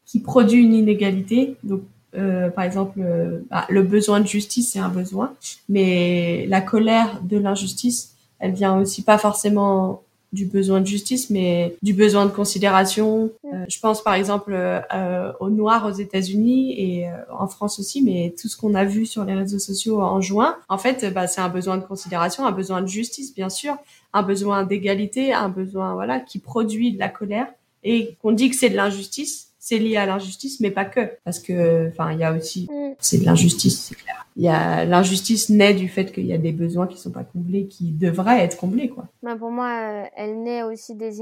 qui 0.06 0.20
produit 0.20 0.62
une 0.62 0.74
inégalité. 0.74 1.56
Donc, 1.64 1.84
euh, 2.16 2.50
par 2.50 2.66
exemple, 2.66 3.00
euh, 3.00 3.46
bah, 3.50 3.66
le 3.70 3.82
besoin 3.84 4.20
de 4.20 4.28
justice, 4.28 4.74
c'est 4.74 4.80
un 4.80 4.90
besoin, 4.90 5.36
mais 5.70 6.46
la 6.48 6.60
colère 6.60 7.22
de 7.24 7.38
l'injustice, 7.38 8.18
elle 8.40 8.52
vient 8.52 8.78
aussi 8.78 9.04
pas 9.04 9.18
forcément 9.18 10.04
du 10.34 10.46
besoin 10.46 10.82
de 10.82 10.86
justice, 10.86 11.30
mais 11.30 11.76
du 11.82 11.94
besoin 11.94 12.26
de 12.26 12.32
considération. 12.32 13.32
Euh, 13.46 13.66
je 13.70 13.80
pense 13.80 14.04
par 14.04 14.14
exemple 14.14 14.54
euh, 14.54 15.32
aux 15.40 15.50
Noirs 15.50 15.86
aux 15.86 15.98
États-Unis 15.98 16.74
et 16.78 17.08
euh, 17.08 17.14
en 17.38 17.48
France 17.48 17.80
aussi, 17.80 18.02
mais 18.02 18.34
tout 18.40 18.48
ce 18.48 18.58
qu'on 18.58 18.76
a 18.76 18.84
vu 18.84 19.06
sur 19.06 19.24
les 19.24 19.34
réseaux 19.34 19.60
sociaux 19.60 20.02
en 20.02 20.20
juin, 20.22 20.58
en 20.70 20.78
fait, 20.78 21.06
bah, 21.14 21.28
c'est 21.28 21.42
un 21.42 21.50
besoin 21.50 21.78
de 21.78 21.84
considération, 21.84 22.46
un 22.46 22.52
besoin 22.52 22.82
de 22.82 22.88
justice, 22.88 23.34
bien 23.34 23.50
sûr, 23.50 23.76
un 24.14 24.24
besoin 24.24 24.64
d'égalité, 24.64 25.34
un 25.34 25.50
besoin 25.50 25.94
voilà 25.94 26.20
qui 26.20 26.40
produit 26.40 26.92
de 26.92 27.00
la 27.00 27.10
colère 27.10 27.48
et 27.84 28.18
qu'on 28.22 28.32
dit 28.32 28.50
que 28.50 28.56
c'est 28.56 28.70
de 28.70 28.76
l'injustice 28.76 29.47
c'est 29.68 29.80
lié 29.80 29.98
à 29.98 30.06
l'injustice, 30.06 30.62
mais 30.62 30.72
pas 30.72 30.86
que, 30.86 31.12
parce 31.26 31.40
que, 31.40 31.90
enfin, 31.90 32.14
il 32.14 32.20
y 32.20 32.24
a 32.24 32.34
aussi, 32.34 32.70
mm. 32.72 32.96
c'est 33.00 33.18
de 33.18 33.26
l'injustice, 33.26 33.82
c'est 33.82 33.96
clair. 33.96 34.26
Il 34.38 34.44
y 34.44 34.48
a 34.48 34.86
l'injustice 34.86 35.50
naît 35.50 35.74
du 35.74 35.90
fait 35.90 36.14
qu'il 36.14 36.26
y 36.26 36.32
a 36.32 36.38
des 36.38 36.54
besoins 36.54 36.88
qui 36.88 36.98
sont 36.98 37.12
pas 37.12 37.26
comblés, 37.26 37.68
qui 37.68 37.92
devraient 37.92 38.40
être 38.40 38.56
comblés, 38.56 38.88
quoi. 38.88 39.10
Bah 39.24 39.36
pour 39.36 39.52
moi, 39.52 39.68
euh, 39.68 40.06
elle 40.16 40.42
naît 40.42 40.64
aussi 40.64 40.96
des, 40.96 41.18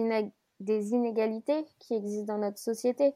des 0.59 0.91
inégalités 0.91 1.65
qui 1.79 1.95
existent 1.95 2.35
dans 2.35 2.39
notre 2.39 2.59
société. 2.59 3.13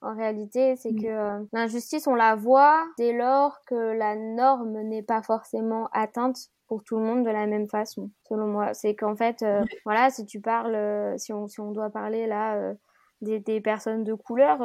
En 0.00 0.14
réalité, 0.14 0.76
c'est 0.76 0.92
mm. 0.92 1.02
que 1.02 1.08
euh, 1.08 1.44
l'injustice, 1.52 2.06
on 2.06 2.14
la 2.14 2.36
voit 2.36 2.80
dès 2.98 3.12
lors 3.12 3.64
que 3.64 3.74
la 3.74 4.14
norme 4.14 4.80
n'est 4.82 5.02
pas 5.02 5.22
forcément 5.22 5.88
atteinte 5.92 6.38
pour 6.68 6.84
tout 6.84 6.98
le 6.98 7.02
monde 7.02 7.24
de 7.24 7.30
la 7.30 7.48
même 7.48 7.66
façon, 7.66 8.12
selon 8.28 8.46
moi. 8.46 8.74
C'est 8.74 8.94
qu'en 8.94 9.16
fait, 9.16 9.42
euh, 9.42 9.64
voilà, 9.84 10.10
si 10.10 10.24
tu 10.24 10.40
parles, 10.40 10.76
euh, 10.76 11.18
si, 11.18 11.32
on, 11.32 11.48
si 11.48 11.58
on 11.58 11.72
doit 11.72 11.90
parler 11.90 12.28
là 12.28 12.74
des, 13.20 13.60
personnes 13.60 14.04
de 14.04 14.14
couleur, 14.14 14.58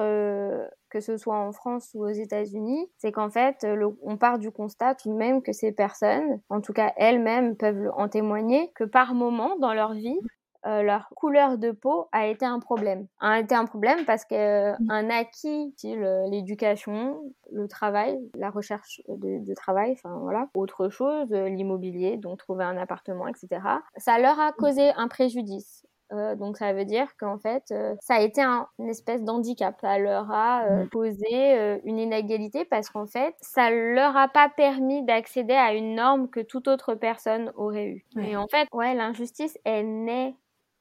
que 0.90 1.00
ce 1.00 1.18
soit 1.18 1.38
en 1.38 1.52
France 1.52 1.92
ou 1.94 2.06
aux 2.06 2.12
États-Unis, 2.12 2.88
c'est 2.98 3.12
qu'en 3.12 3.30
fait, 3.30 3.66
on 4.04 4.18
part 4.18 4.40
du 4.40 4.52
constat 4.52 4.96
tout 4.96 5.10
de 5.10 5.16
même 5.16 5.42
que 5.42 5.52
ces 5.52 5.72
personnes, 5.72 6.40
en 6.50 6.62
tout 6.62 6.74
cas 6.74 6.94
elles-mêmes 6.98 7.56
peuvent 7.56 7.92
en 7.98 8.08
témoigner, 8.08 8.72
que 8.76 8.84
par 8.84 9.16
moment 9.16 9.58
dans 9.58 9.74
leur 9.74 9.94
vie, 9.94 10.20
euh, 10.66 10.82
leur 10.82 11.10
couleur 11.10 11.58
de 11.58 11.72
peau 11.72 12.08
a 12.14 12.28
été 12.28 12.46
un 12.46 12.60
problème. 12.60 13.08
A 13.20 13.40
été 13.40 13.54
un 13.54 13.66
problème 13.66 14.06
parce 14.06 14.24
qu'un 14.24 15.10
acquis, 15.10 15.76
euh, 15.86 16.30
l'éducation, 16.30 17.20
le 17.52 17.68
travail, 17.68 18.18
la 18.36 18.50
recherche 18.50 19.02
de, 19.10 19.54
travail, 19.56 19.92
enfin 19.92 20.18
voilà, 20.22 20.48
autre 20.56 20.88
chose, 20.88 21.34
euh, 21.34 21.50
l'immobilier, 21.50 22.16
donc 22.16 22.40
trouver 22.40 22.64
un 22.64 22.78
appartement, 22.78 23.28
etc. 23.28 23.62
Ça 23.98 24.20
leur 24.20 24.40
a 24.40 24.54
causé 24.54 24.92
un 24.96 25.10
préjudice. 25.10 25.86
Donc 26.36 26.58
ça 26.58 26.74
veut 26.74 26.86
dire 26.86 27.08
qu'en 27.20 27.38
fait, 27.38 27.74
ça 28.02 28.16
a 28.16 28.22
été 28.22 28.42
un, 28.42 28.68
une 28.80 28.90
espèce 28.90 29.24
d'handicap. 29.24 29.78
Ça 29.82 29.98
leur 29.98 30.32
a 30.32 30.70
mmh. 30.70 30.90
causé 30.90 31.80
une 31.84 32.00
inégalité 32.00 32.66
parce 32.66 32.90
qu'en 32.90 33.06
fait, 33.06 33.36
ça 33.42 33.70
leur 33.70 34.16
a 34.16 34.28
pas 34.28 34.50
permis 34.50 35.04
d'accéder 35.04 35.54
à 35.54 35.74
une 35.74 35.96
norme 35.96 36.30
que 36.30 36.40
toute 36.40 36.68
autre 36.68 36.96
personne 36.96 37.52
aurait 37.56 37.86
eue. 37.86 38.06
Et 38.18 38.36
en 38.36 38.48
fait, 38.48 38.68
ouais, 38.74 38.94
l'injustice, 38.96 39.58
elle 39.66 40.04
naît 40.04 40.36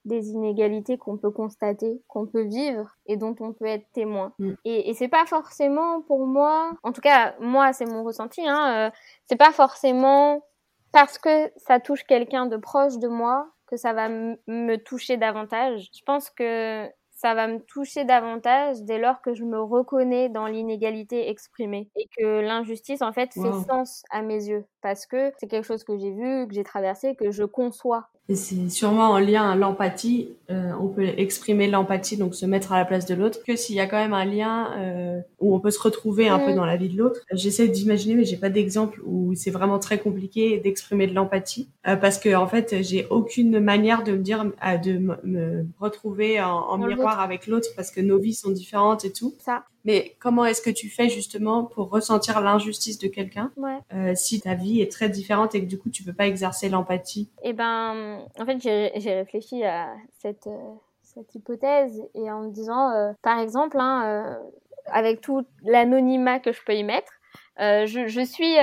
des 0.04 0.30
inégalités 0.30 0.98
qu'on 0.98 1.16
peut 1.16 1.30
constater, 1.30 2.02
qu'on 2.08 2.26
peut 2.26 2.42
vivre 2.42 2.96
et 3.06 3.16
dont 3.16 3.34
on 3.40 3.52
peut 3.52 3.66
être 3.66 3.86
témoin. 3.92 4.32
Mm. 4.38 4.52
Et, 4.64 4.90
et 4.90 4.94
c'est 4.94 5.08
pas 5.08 5.26
forcément 5.26 6.02
pour 6.02 6.26
moi, 6.26 6.72
en 6.82 6.92
tout 6.92 7.00
cas 7.00 7.34
moi 7.40 7.72
c'est 7.72 7.86
mon 7.86 8.02
ressenti, 8.02 8.46
hein, 8.46 8.88
euh, 8.88 8.90
c'est 9.26 9.36
pas 9.36 9.52
forcément 9.52 10.44
parce 10.92 11.18
que 11.18 11.50
ça 11.56 11.78
touche 11.80 12.04
quelqu'un 12.04 12.46
de 12.46 12.56
proche 12.56 12.98
de 12.98 13.08
moi 13.08 13.51
que 13.72 13.78
ça 13.78 13.94
va 13.94 14.10
me 14.10 14.76
toucher 14.76 15.16
davantage. 15.16 15.88
Je 15.96 16.02
pense 16.04 16.28
que 16.28 16.86
ça 17.08 17.34
va 17.34 17.46
me 17.48 17.58
toucher 17.60 18.04
davantage 18.04 18.82
dès 18.82 18.98
lors 18.98 19.22
que 19.22 19.32
je 19.32 19.44
me 19.44 19.58
reconnais 19.58 20.28
dans 20.28 20.46
l'inégalité 20.46 21.30
exprimée 21.30 21.88
et 21.96 22.06
que 22.18 22.40
l'injustice 22.40 23.00
en 23.00 23.14
fait 23.14 23.32
fait 23.32 23.52
sens 23.66 24.02
à 24.10 24.20
mes 24.20 24.44
yeux. 24.44 24.66
Parce 24.82 25.06
que 25.06 25.32
c'est 25.38 25.46
quelque 25.46 25.64
chose 25.64 25.84
que 25.84 25.96
j'ai 25.96 26.10
vu, 26.10 26.46
que 26.48 26.52
j'ai 26.52 26.64
traversé, 26.64 27.16
que 27.16 27.30
je 27.30 27.44
conçois 27.44 28.08
et 28.28 28.36
c'est 28.36 28.68
sûrement 28.68 29.10
en 29.10 29.18
lien 29.18 29.50
à 29.50 29.56
l'empathie. 29.56 30.28
Euh, 30.50 30.70
on 30.80 30.88
peut 30.88 31.04
exprimer 31.16 31.68
l'empathie, 31.68 32.16
donc 32.16 32.34
se 32.34 32.46
mettre 32.46 32.72
à 32.72 32.78
la 32.78 32.84
place 32.84 33.04
de 33.04 33.14
l'autre, 33.14 33.40
que 33.44 33.56
s'il 33.56 33.74
y 33.74 33.80
a 33.80 33.86
quand 33.86 33.96
même 33.96 34.14
un 34.14 34.24
lien 34.24 34.72
euh, 34.78 35.20
où 35.40 35.54
on 35.54 35.60
peut 35.60 35.70
se 35.72 35.80
retrouver 35.80 36.28
un 36.28 36.38
peu 36.38 36.54
dans 36.54 36.64
la 36.64 36.76
vie 36.76 36.88
de 36.88 36.96
l'autre. 36.96 37.20
J'essaie 37.32 37.68
d'imaginer, 37.68 38.14
mais 38.14 38.24
j'ai 38.24 38.36
pas 38.36 38.48
d'exemple 38.48 39.00
où 39.04 39.34
c'est 39.34 39.50
vraiment 39.50 39.78
très 39.78 39.98
compliqué 39.98 40.58
d'exprimer 40.58 41.06
de 41.06 41.14
l'empathie, 41.14 41.68
euh, 41.88 41.96
parce 41.96 42.18
que 42.18 42.34
en 42.34 42.46
fait, 42.46 42.82
j'ai 42.82 43.06
aucune 43.10 43.58
manière 43.58 44.04
de 44.04 44.12
me 44.12 44.18
dire, 44.18 44.44
de 44.44 44.98
me 45.24 45.66
retrouver 45.80 46.40
en, 46.40 46.48
en 46.48 46.78
miroir 46.78 47.20
avec 47.20 47.46
l'autre, 47.48 47.68
parce 47.74 47.90
que 47.90 48.00
nos 48.00 48.18
vies 48.18 48.34
sont 48.34 48.50
différentes 48.50 49.04
et 49.04 49.12
tout. 49.12 49.34
Ça. 49.40 49.64
Mais 49.84 50.16
comment 50.20 50.44
est-ce 50.44 50.62
que 50.62 50.70
tu 50.70 50.88
fais 50.88 51.08
justement 51.08 51.64
pour 51.64 51.90
ressentir 51.90 52.40
l'injustice 52.40 52.98
de 52.98 53.08
quelqu'un 53.08 53.50
euh, 53.92 54.14
si 54.14 54.40
ta 54.40 54.54
vie 54.54 54.80
est 54.80 54.90
très 54.90 55.08
différente 55.08 55.54
et 55.54 55.60
que 55.60 55.66
du 55.66 55.78
coup 55.78 55.90
tu 55.90 56.04
peux 56.04 56.12
pas 56.12 56.26
exercer 56.26 56.68
l'empathie? 56.68 57.30
Eh 57.42 57.52
ben, 57.52 58.20
en 58.38 58.46
fait, 58.46 58.60
j'ai 58.60 59.14
réfléchi 59.14 59.64
à 59.64 59.94
cette, 60.18 60.46
euh, 60.46 60.74
cette 61.02 61.34
hypothèse 61.34 62.02
et 62.14 62.30
en 62.30 62.42
me 62.42 62.50
disant, 62.50 62.90
euh, 62.90 63.12
par 63.22 63.40
exemple, 63.40 63.78
hein, 63.80 64.38
avec 64.86 65.20
tout 65.20 65.44
l'anonymat 65.62 66.38
que 66.38 66.52
je 66.52 66.60
peux 66.64 66.74
y 66.74 66.84
mettre, 66.84 67.12
je, 67.58 68.04
je, 68.06 68.20
suis 68.24 68.56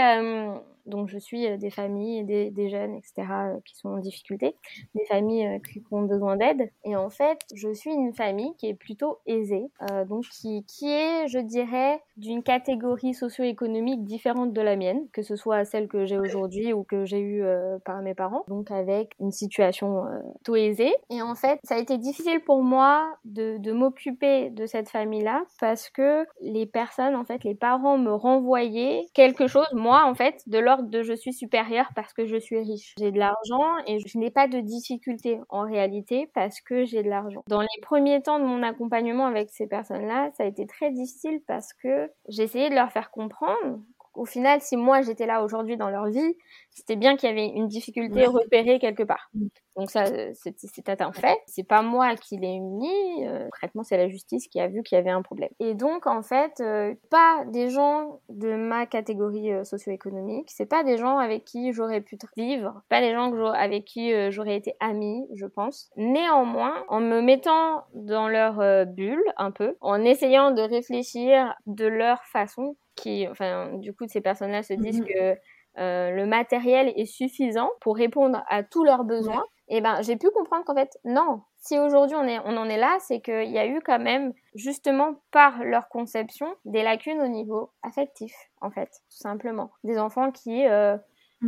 donc 0.89 1.07
je 1.07 1.17
suis 1.17 1.47
euh, 1.47 1.57
des 1.57 1.69
familles, 1.69 2.23
des, 2.25 2.51
des 2.51 2.69
jeunes, 2.69 2.95
etc., 2.95 3.27
euh, 3.31 3.59
qui 3.65 3.77
sont 3.77 3.89
en 3.89 3.97
difficulté, 3.97 4.55
des 4.95 5.05
familles 5.05 5.47
euh, 5.47 5.59
qui 5.59 5.81
ont 5.91 6.01
besoin 6.01 6.35
d'aide. 6.35 6.69
Et 6.83 6.95
en 6.95 7.09
fait, 7.09 7.39
je 7.53 7.71
suis 7.73 7.91
une 7.91 8.13
famille 8.13 8.53
qui 8.57 8.67
est 8.67 8.73
plutôt 8.73 9.19
aisée, 9.25 9.67
donc 10.07 10.25
qui, 10.25 10.63
qui 10.65 10.89
est, 10.89 11.27
je 11.27 11.39
dirais, 11.39 12.01
d'une 12.17 12.43
catégorie 12.43 13.13
socio-économique 13.13 14.03
différente 14.03 14.53
de 14.53 14.61
la 14.61 14.75
mienne, 14.75 15.07
que 15.13 15.21
ce 15.21 15.35
soit 15.35 15.65
celle 15.65 15.87
que 15.87 16.05
j'ai 16.05 16.17
aujourd'hui 16.17 16.73
ou 16.73 16.83
que 16.83 17.05
j'ai 17.05 17.21
eue 17.21 17.43
par 17.85 18.01
mes 18.01 18.13
parents, 18.13 18.43
donc 18.47 18.71
avec 18.71 19.13
une 19.19 19.31
situation 19.31 20.05
plutôt 20.35 20.55
aisée. 20.55 20.93
Et 21.09 21.21
en 21.21 21.35
fait, 21.35 21.59
ça 21.63 21.75
a 21.75 21.77
été 21.77 21.97
difficile 21.97 22.41
pour 22.41 22.63
moi 22.63 23.13
de, 23.25 23.57
de 23.57 23.71
m'occuper 23.71 24.49
de 24.49 24.65
cette 24.65 24.89
famille-là 24.89 25.43
parce 25.59 25.89
que 25.89 26.25
les 26.41 26.65
personnes, 26.65 27.15
en 27.15 27.25
fait, 27.25 27.43
les 27.43 27.55
parents 27.55 27.97
me 27.97 28.13
renvoyaient 28.13 29.05
quelque 29.13 29.47
chose, 29.47 29.67
moi, 29.73 30.05
en 30.05 30.15
fait, 30.15 30.41
de 30.47 30.59
de 30.81 31.03
je 31.03 31.13
suis 31.13 31.33
supérieur 31.33 31.89
parce 31.95 32.13
que 32.13 32.25
je 32.25 32.37
suis 32.37 32.59
riche. 32.59 32.93
J'ai 32.97 33.11
de 33.11 33.19
l'argent 33.19 33.77
et 33.87 33.99
je 33.99 34.17
n'ai 34.17 34.31
pas 34.31 34.47
de 34.47 34.59
difficultés 34.59 35.39
en 35.49 35.63
réalité 35.63 36.29
parce 36.33 36.61
que 36.61 36.85
j'ai 36.85 37.03
de 37.03 37.09
l'argent. 37.09 37.43
Dans 37.47 37.61
les 37.61 37.67
premiers 37.81 38.21
temps 38.21 38.39
de 38.39 38.45
mon 38.45 38.63
accompagnement 38.63 39.25
avec 39.25 39.49
ces 39.49 39.67
personnes-là, 39.67 40.31
ça 40.37 40.43
a 40.43 40.47
été 40.47 40.65
très 40.65 40.91
difficile 40.91 41.41
parce 41.47 41.73
que 41.73 42.11
j'ai 42.27 42.43
essayé 42.43 42.69
de 42.69 42.75
leur 42.75 42.91
faire 42.91 43.11
comprendre 43.11 43.79
au 44.13 44.25
final, 44.25 44.61
si 44.61 44.77
moi 44.77 45.01
j'étais 45.01 45.25
là 45.25 45.43
aujourd'hui 45.43 45.77
dans 45.77 45.89
leur 45.89 46.07
vie, 46.07 46.35
c'était 46.71 46.95
bien 46.95 47.15
qu'il 47.15 47.29
y 47.29 47.31
avait 47.31 47.47
une 47.47 47.67
difficulté 47.67 48.25
repérée 48.25 48.79
quelque 48.79 49.03
part. 49.03 49.29
Mm. 49.33 49.47
Donc 49.79 49.91
ça, 49.91 50.03
c'est 50.33 51.01
un 51.01 51.13
fait. 51.13 51.37
C'est 51.47 51.63
pas 51.63 51.81
moi 51.81 52.15
qui 52.15 52.35
l'ai 52.37 52.59
mis. 52.59 53.25
Euh, 53.25 53.45
concrètement, 53.45 53.83
c'est 53.83 53.95
la 53.95 54.09
justice 54.09 54.47
qui 54.49 54.59
a 54.59 54.67
vu 54.67 54.83
qu'il 54.83 54.97
y 54.97 54.99
avait 54.99 55.09
un 55.09 55.21
problème. 55.21 55.51
Et 55.61 55.73
donc, 55.73 56.05
en 56.05 56.21
fait, 56.21 56.59
euh, 56.59 56.93
pas 57.09 57.45
des 57.45 57.69
gens 57.69 58.19
de 58.27 58.55
ma 58.55 58.85
catégorie 58.85 59.53
euh, 59.53 59.63
socio-économique. 59.63 60.49
C'est 60.51 60.65
pas 60.65 60.83
des 60.83 60.97
gens 60.97 61.17
avec 61.17 61.45
qui 61.45 61.71
j'aurais 61.71 62.01
pu 62.01 62.17
vivre. 62.35 62.81
Pas 62.89 62.99
des 62.99 63.13
gens 63.13 63.31
avec 63.53 63.85
qui 63.85 64.11
j'aurais 64.31 64.57
été 64.57 64.75
amie, 64.81 65.25
je 65.35 65.45
pense. 65.45 65.89
Néanmoins, 65.95 66.83
en 66.89 66.99
me 66.99 67.21
mettant 67.21 67.85
dans 67.93 68.27
leur 68.27 68.85
bulle 68.85 69.23
un 69.37 69.51
peu, 69.51 69.77
en 69.79 70.03
essayant 70.03 70.51
de 70.51 70.61
réfléchir 70.61 71.55
de 71.67 71.85
leur 71.85 72.21
façon, 72.25 72.75
qui, 72.99 73.27
enfin, 73.27 73.73
du 73.75 73.93
coup, 73.93 74.05
ces 74.07 74.21
personnes-là 74.21 74.63
se 74.63 74.73
disent 74.73 75.01
mm-hmm. 75.01 75.35
que 75.35 75.39
euh, 75.77 76.11
le 76.11 76.25
matériel 76.25 76.91
est 76.95 77.05
suffisant 77.05 77.69
pour 77.79 77.95
répondre 77.95 78.43
à 78.49 78.63
tous 78.63 78.83
leurs 78.83 79.03
besoins, 79.03 79.43
et 79.71 79.77
eh 79.77 79.81
ben 79.81 80.01
j'ai 80.01 80.17
pu 80.17 80.29
comprendre 80.31 80.65
qu'en 80.65 80.73
fait 80.73 80.97
non. 81.05 81.41
Si 81.57 81.77
aujourd'hui 81.77 82.17
on, 82.17 82.23
est, 82.23 82.39
on 82.43 82.57
en 82.57 82.67
est 82.67 82.77
là, 82.77 82.97
c'est 82.99 83.21
qu'il 83.21 83.51
y 83.51 83.59
a 83.59 83.67
eu 83.67 83.79
quand 83.85 83.99
même 83.99 84.33
justement 84.55 85.21
par 85.31 85.63
leur 85.63 85.87
conception 85.89 86.47
des 86.65 86.81
lacunes 86.81 87.21
au 87.21 87.27
niveau 87.27 87.71
affectif 87.83 88.33
en 88.61 88.71
fait, 88.71 88.89
tout 88.89 89.17
simplement. 89.17 89.71
Des 89.83 89.99
enfants 89.99 90.31
qui 90.31 90.65
euh, 90.65 90.97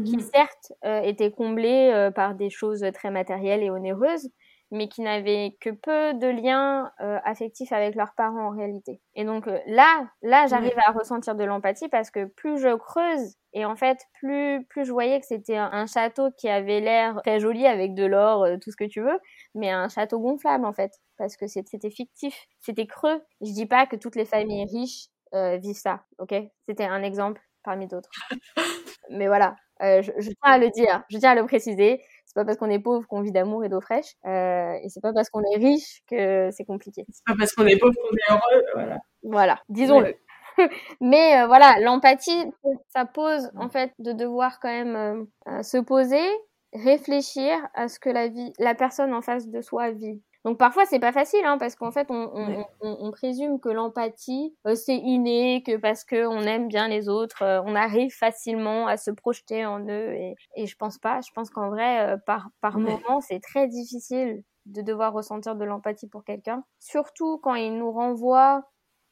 qui 0.05 0.17
mm-hmm. 0.17 0.31
certes 0.33 0.73
euh, 0.85 1.01
étaient 1.01 1.31
comblés 1.31 2.09
par 2.15 2.35
des 2.35 2.49
choses 2.49 2.85
très 2.93 3.09
matérielles 3.09 3.63
et 3.63 3.71
onéreuses, 3.71 4.29
mais 4.71 4.87
qui 4.87 5.01
n'avaient 5.01 5.57
que 5.59 5.69
peu 5.69 6.13
de 6.13 6.27
liens 6.27 6.91
euh, 7.01 7.19
affectifs 7.25 7.73
avec 7.73 7.93
leurs 7.93 8.13
parents 8.13 8.47
en 8.47 8.49
réalité. 8.51 9.01
Et 9.15 9.25
donc 9.25 9.47
euh, 9.47 9.59
là, 9.67 10.09
là, 10.21 10.47
j'arrive 10.47 10.77
à 10.85 10.91
ressentir 10.91 11.35
de 11.35 11.43
l'empathie 11.43 11.89
parce 11.89 12.09
que 12.09 12.25
plus 12.25 12.57
je 12.57 12.75
creuse 12.77 13.35
et 13.53 13.65
en 13.65 13.75
fait, 13.75 13.99
plus 14.13 14.65
plus 14.69 14.85
je 14.85 14.93
voyais 14.93 15.19
que 15.19 15.25
c'était 15.25 15.57
un, 15.57 15.85
château 15.85 16.31
qui 16.37 16.47
avait 16.47 16.79
l'air 16.79 17.19
très 17.23 17.41
joli 17.41 17.67
avec 17.67 17.93
de 17.93 18.05
l'or, 18.05 18.43
euh, 18.43 18.57
tout 18.57 18.71
ce 18.71 18.77
que 18.77 18.85
tu 18.85 19.01
veux, 19.01 19.19
mais 19.55 19.69
un 19.69 19.89
château 19.89 20.19
gonflable 20.19 20.65
en 20.65 20.73
fait 20.73 20.91
parce 21.17 21.35
que 21.35 21.47
c'était 21.47 21.91
fictif, 21.91 22.47
c'était 22.61 22.87
creux. 22.87 23.21
Je 23.41 23.51
dis 23.51 23.65
pas 23.65 23.85
que 23.85 23.97
toutes 23.97 24.15
les 24.15 24.25
familles 24.25 24.65
riches 24.65 25.07
vivent 25.33 25.77
ça, 25.77 26.03
ok? 26.17 26.33
C'était 26.67 26.83
un 26.85 27.03
exemple 27.03 27.41
parmi 27.63 27.87
d'autres. 27.87 28.09
mais 29.09 29.27
voilà, 29.27 29.55
je, 29.79 30.11
je 30.17 30.29
tiens 30.29 30.53
à 30.53 30.57
le 30.57 30.69
dire, 30.69 31.03
je 31.09 31.17
tiens 31.17 31.31
à 31.31 31.35
le 31.35 31.45
préciser 31.45 32.01
c'est 32.31 32.39
pas 32.39 32.45
parce 32.45 32.57
qu'on 32.57 32.69
est 32.69 32.79
pauvre 32.79 33.05
qu'on 33.07 33.19
vit 33.19 33.33
d'amour 33.33 33.65
et 33.65 33.67
d'eau 33.67 33.81
fraîche, 33.81 34.15
euh, 34.25 34.71
et 34.81 34.87
c'est 34.87 35.01
pas 35.01 35.11
parce 35.11 35.29
qu'on 35.29 35.41
est 35.41 35.57
riche 35.57 36.01
que 36.09 36.49
c'est 36.51 36.63
compliqué. 36.63 37.05
C'est 37.11 37.25
pas 37.25 37.35
parce 37.37 37.51
qu'on 37.51 37.67
est 37.67 37.77
pauvre 37.77 37.93
qu'on 37.93 38.15
est 38.15 38.33
heureux, 38.33 38.63
voilà. 38.73 38.97
Voilà, 39.21 39.59
disons-le. 39.67 40.15
Mais 41.01 41.41
euh, 41.41 41.47
voilà, 41.47 41.75
l'empathie, 41.81 42.45
ça 42.87 43.03
pose 43.03 43.51
en 43.57 43.67
fait 43.67 43.91
de 43.99 44.13
devoir 44.13 44.61
quand 44.61 44.69
même 44.69 44.95
euh, 44.95 45.25
euh, 45.49 45.61
se 45.61 45.77
poser, 45.77 46.25
réfléchir 46.71 47.57
à 47.73 47.89
ce 47.89 47.99
que 47.99 48.09
la 48.09 48.29
vie, 48.29 48.53
la 48.59 48.75
personne 48.75 49.13
en 49.13 49.21
face 49.21 49.49
de 49.49 49.59
soi 49.59 49.91
vit. 49.91 50.21
Donc 50.43 50.57
parfois 50.57 50.85
c'est 50.85 50.99
pas 50.99 51.11
facile 51.11 51.45
hein, 51.45 51.57
parce 51.59 51.75
qu'en 51.75 51.91
fait 51.91 52.09
on, 52.09 52.31
on, 52.33 52.65
on, 52.81 52.97
on, 52.99 53.11
présume 53.11 53.59
que 53.59 53.69
l'empathie 53.69 54.55
euh, 54.65 54.73
c'est 54.73 54.95
inné, 54.97 55.61
que 55.63 55.77
parce 55.77 56.03
que 56.03 56.25
on 56.25 56.41
aime 56.41 56.67
bien 56.67 56.87
les 56.87 57.09
autres, 57.09 57.43
euh, 57.43 57.61
on 57.65 57.75
arrive 57.75 58.11
facilement 58.11 58.87
à 58.87 58.97
se 58.97 59.11
projeter 59.11 59.65
en 59.67 59.81
eux 59.87 60.13
et, 60.13 60.35
et 60.55 60.65
je 60.65 60.75
pense 60.75 60.97
pas. 60.97 61.19
Je 61.21 61.31
pense 61.35 61.51
qu'en 61.51 61.69
vrai 61.69 62.13
euh, 62.13 62.17
par 62.25 62.49
par 62.59 62.79
moment 62.79 63.21
c'est 63.21 63.39
très 63.39 63.67
difficile 63.67 64.43
de 64.65 64.81
devoir 64.81 65.13
ressentir 65.13 65.55
de 65.55 65.63
l'empathie 65.63 66.07
pour 66.07 66.23
quelqu'un, 66.23 66.63
surtout 66.79 67.37
quand 67.37 67.55
il 67.55 67.77
nous 67.77 67.91
renvoie 67.91 68.63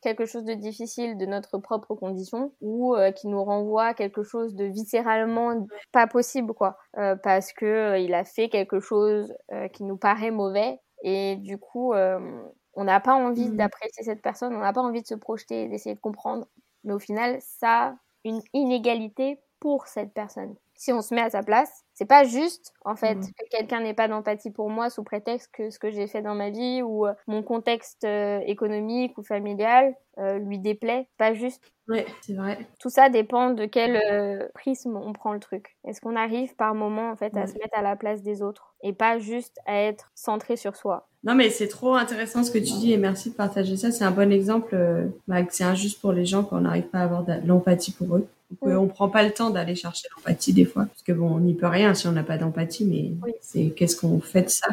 quelque 0.01 0.25
chose 0.25 0.45
de 0.45 0.53
difficile 0.53 1.17
de 1.17 1.25
notre 1.25 1.57
propre 1.59 1.93
condition 1.93 2.53
ou 2.61 2.95
qui 3.17 3.27
nous 3.27 3.43
renvoie 3.43 3.93
quelque 3.93 4.23
chose 4.23 4.55
de 4.55 4.63
viscéralement 4.63 5.67
pas 5.91 6.07
possible 6.07 6.53
quoi. 6.53 6.77
Parce 6.93 7.51
que 7.51 7.99
il 7.99 8.13
a 8.13 8.23
fait 8.23 8.47
quelque 8.47 8.79
chose 8.79 9.33
qui 9.73 9.83
nous 9.83 9.97
paraît 9.97 10.31
mauvais 10.31 10.79
et 11.01 11.35
du 11.37 11.57
coup, 11.57 11.93
euh, 11.93 12.19
On 12.73 12.85
n'a 12.85 12.99
pas 12.99 13.15
envie 13.15 13.49
mmh. 13.49 13.57
d'apprécier 13.57 14.03
cette 14.03 14.21
personne, 14.21 14.55
on 14.55 14.59
n'a 14.59 14.73
pas 14.73 14.81
envie 14.81 15.01
de 15.01 15.07
se 15.07 15.15
projeter, 15.15 15.67
d'essayer 15.67 15.95
de 15.95 15.99
comprendre. 15.99 16.47
Mais 16.83 16.93
au 16.93 16.99
final, 16.99 17.39
ça, 17.41 17.95
une 18.25 18.41
inégalité 18.53 19.39
pour 19.59 19.87
cette 19.87 20.13
personne. 20.13 20.55
Si 20.79 20.93
on 20.93 21.01
se 21.01 21.13
met 21.13 21.19
à 21.19 21.29
sa 21.29 21.43
place, 21.43 21.83
c'est 21.93 22.05
pas 22.05 22.23
juste 22.23 22.71
en 22.85 22.95
fait 22.95 23.15
mmh. 23.15 23.31
que 23.37 23.49
quelqu'un 23.51 23.81
n'ait 23.81 23.93
pas 23.93 24.07
d'empathie 24.07 24.49
pour 24.49 24.69
moi 24.69 24.89
sous 24.89 25.03
prétexte 25.03 25.49
que 25.51 25.69
ce 25.69 25.77
que 25.77 25.91
j'ai 25.91 26.07
fait 26.07 26.21
dans 26.21 26.35
ma 26.35 26.51
vie 26.51 26.81
ou 26.81 27.05
euh, 27.05 27.11
mon 27.27 27.43
contexte 27.43 28.05
euh, 28.05 28.39
économique 28.45 29.17
ou 29.17 29.23
familial 29.23 29.93
euh, 30.19 30.39
lui 30.39 30.57
déplaît. 30.57 31.09
Pas 31.17 31.33
juste. 31.33 31.61
Ouais, 31.89 32.05
c'est 32.21 32.33
vrai. 32.33 32.65
Tout 32.79 32.89
ça 32.89 33.09
dépend 33.09 33.49
de 33.49 33.65
quel 33.65 34.49
prisme 34.53 34.95
on 34.95 35.11
prend 35.11 35.33
le 35.33 35.41
truc. 35.41 35.75
Est-ce 35.85 35.99
qu'on 35.99 36.15
arrive 36.15 36.55
par 36.55 36.73
moment 36.75 37.11
en 37.11 37.17
fait 37.17 37.35
à 37.35 37.45
se 37.45 37.55
mettre 37.55 37.77
à 37.77 37.81
la 37.81 37.97
place 37.97 38.21
des 38.21 38.41
autres 38.41 38.73
et 38.81 38.93
pas 38.93 39.19
juste 39.19 39.59
à 39.65 39.81
être 39.81 40.11
centré 40.15 40.55
sur 40.55 40.77
soi? 40.77 41.09
Non 41.25 41.35
mais 41.35 41.49
c'est 41.49 41.67
trop 41.67 41.95
intéressant 41.95 42.45
ce 42.45 42.51
que 42.51 42.57
tu 42.57 42.71
dis 42.79 42.93
et 42.93 42.97
merci 42.97 43.31
de 43.31 43.35
partager 43.35 43.75
ça. 43.75 43.91
C'est 43.91 44.05
un 44.05 44.11
bon 44.11 44.31
exemple 44.31 44.77
bah, 45.27 45.43
que 45.43 45.53
c'est 45.53 45.65
injuste 45.65 45.99
pour 45.99 46.13
les 46.13 46.25
gens 46.25 46.43
quand 46.43 46.55
on 46.55 46.61
n'arrive 46.61 46.87
pas 46.87 46.99
à 46.99 47.03
avoir 47.03 47.25
de 47.25 47.33
l'empathie 47.45 47.91
pour 47.91 48.15
eux. 48.15 48.29
Donc, 48.49 48.59
on 48.63 48.87
prend 48.87 49.09
pas 49.09 49.23
le 49.23 49.31
temps 49.31 49.51
d'aller 49.51 49.75
chercher 49.75 50.07
l'empathie 50.15 50.53
des 50.53 50.65
fois, 50.65 50.85
parce 50.85 51.03
que 51.03 51.11
bon, 51.11 51.29
on 51.29 51.39
n'y 51.39 51.53
peut 51.53 51.67
rien 51.67 51.93
si 51.93 52.07
on 52.07 52.11
n'a 52.11 52.23
pas 52.23 52.37
d'empathie, 52.37 52.85
mais 52.85 53.11
c'est 53.41 53.69
qu'est-ce 53.75 53.95
qu'on 53.95 54.19
fait 54.19 54.43
de 54.43 54.49
ça? 54.49 54.67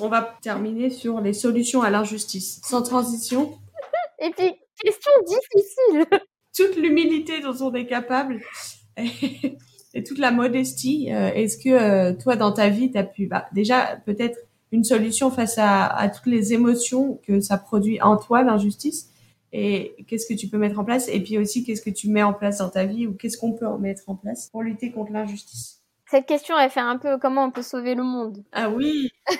On 0.00 0.08
va 0.08 0.36
terminer 0.42 0.90
sur 0.90 1.20
les 1.20 1.32
solutions 1.32 1.82
à 1.82 1.90
l'injustice. 1.90 2.60
Sans 2.64 2.82
transition. 2.82 3.58
Et 4.18 4.30
puis, 4.30 4.54
question 4.82 5.12
difficile. 5.26 6.20
Toute 6.56 6.76
l'humilité 6.76 7.40
dont 7.40 7.54
on 7.60 7.74
est 7.74 7.86
capable 7.86 8.40
et, 8.96 10.04
toute 10.04 10.18
la 10.18 10.30
modestie. 10.30 11.12
Euh, 11.12 11.32
est-ce 11.34 11.56
que 11.56 11.68
euh, 11.68 12.12
toi, 12.12 12.36
dans 12.36 12.52
ta 12.52 12.68
vie, 12.68 12.92
tu 12.92 12.98
as 12.98 13.02
pu, 13.02 13.26
bah, 13.26 13.46
déjà, 13.52 14.00
peut-être 14.06 14.38
une 14.70 14.84
solution 14.84 15.32
face 15.32 15.58
à, 15.58 15.86
à 15.86 16.08
toutes 16.08 16.26
les 16.26 16.52
émotions 16.52 17.18
que 17.26 17.40
ça 17.40 17.58
produit 17.58 18.00
en 18.00 18.16
toi, 18.16 18.44
l'injustice? 18.44 19.10
Et 19.56 19.94
qu'est-ce 20.08 20.26
que 20.26 20.34
tu 20.34 20.48
peux 20.48 20.58
mettre 20.58 20.80
en 20.80 20.84
place? 20.84 21.08
Et 21.08 21.22
puis 21.22 21.38
aussi 21.38 21.62
qu'est-ce 21.62 21.80
que 21.80 21.90
tu 21.90 22.08
mets 22.10 22.24
en 22.24 22.34
place 22.34 22.58
dans 22.58 22.70
ta 22.70 22.86
vie 22.86 23.06
ou 23.06 23.14
qu'est-ce 23.14 23.38
qu'on 23.38 23.52
peut 23.52 23.68
en 23.68 23.78
mettre 23.78 24.02
en 24.08 24.16
place 24.16 24.48
pour 24.50 24.64
lutter 24.64 24.90
contre 24.90 25.12
l'injustice? 25.12 25.80
Cette 26.10 26.26
question, 26.26 26.58
elle 26.58 26.70
fait 26.70 26.80
un 26.80 26.98
peu 26.98 27.18
comment 27.18 27.44
on 27.44 27.50
peut 27.52 27.62
sauver 27.62 27.94
le 27.94 28.02
monde? 28.02 28.44
Ah 28.50 28.68
oui. 28.68 29.10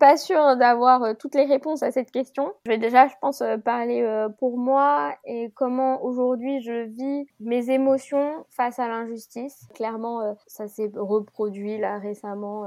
Pas 0.00 0.16
sûr 0.16 0.56
d'avoir 0.56 1.04
euh, 1.04 1.14
toutes 1.14 1.36
les 1.36 1.44
réponses 1.44 1.84
à 1.84 1.92
cette 1.92 2.10
question. 2.10 2.52
Je 2.66 2.72
vais 2.72 2.78
déjà, 2.78 3.06
je 3.06 3.14
pense, 3.20 3.42
euh, 3.42 3.56
parler 3.56 4.02
euh, 4.02 4.28
pour 4.28 4.58
moi 4.58 5.14
et 5.24 5.52
comment 5.54 6.04
aujourd'hui 6.04 6.60
je 6.60 6.86
vis 6.86 7.26
mes 7.38 7.70
émotions 7.70 8.44
face 8.50 8.80
à 8.80 8.88
l'injustice. 8.88 9.68
Clairement, 9.74 10.36
ça 10.48 10.66
s'est 10.66 10.90
reproduit 10.96 11.78
là 11.78 11.98
récemment 12.00 12.64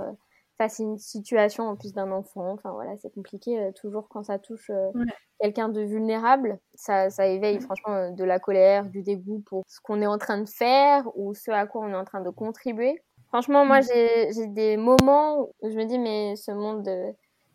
face 0.60 0.80
à 0.80 0.84
une 0.84 1.00
situation 1.00 1.64
en 1.64 1.76
plus 1.76 1.94
d'un 1.94 2.12
enfant. 2.12 2.52
Enfin 2.52 2.72
voilà, 2.74 2.96
c'est 2.98 3.12
compliqué 3.12 3.72
toujours 3.76 4.08
quand 4.10 4.22
ça 4.24 4.38
touche 4.38 4.70
quelqu'un 5.40 5.70
de 5.70 5.82
vulnérable, 5.82 6.60
ça, 6.76 7.10
ça 7.10 7.28
éveille 7.28 7.60
franchement 7.60 7.94
euh, 7.94 8.12
de 8.12 8.24
la 8.24 8.40
colère, 8.40 8.86
du 8.90 9.02
dégoût 9.02 9.42
pour 9.46 9.64
ce 9.68 9.80
qu'on 9.82 10.02
est 10.02 10.08
en 10.08 10.18
train 10.18 10.40
de 10.40 10.50
faire 10.50 11.08
ou 11.16 11.34
ce 11.34 11.52
à 11.52 11.66
quoi 11.66 11.82
on 11.86 11.90
est 11.90 11.96
en 11.96 12.06
train 12.06 12.22
de 12.22 12.30
contribuer. 12.30 13.02
Franchement, 13.28 13.66
moi, 13.66 13.80
j'ai 13.82 14.48
des 14.48 14.76
moments 14.76 15.50
où 15.62 15.70
je 15.70 15.76
me 15.76 15.86
dis, 15.86 16.00
mais 16.00 16.36
ce 16.36 16.52
monde 16.52 16.88
euh, 16.88 17.12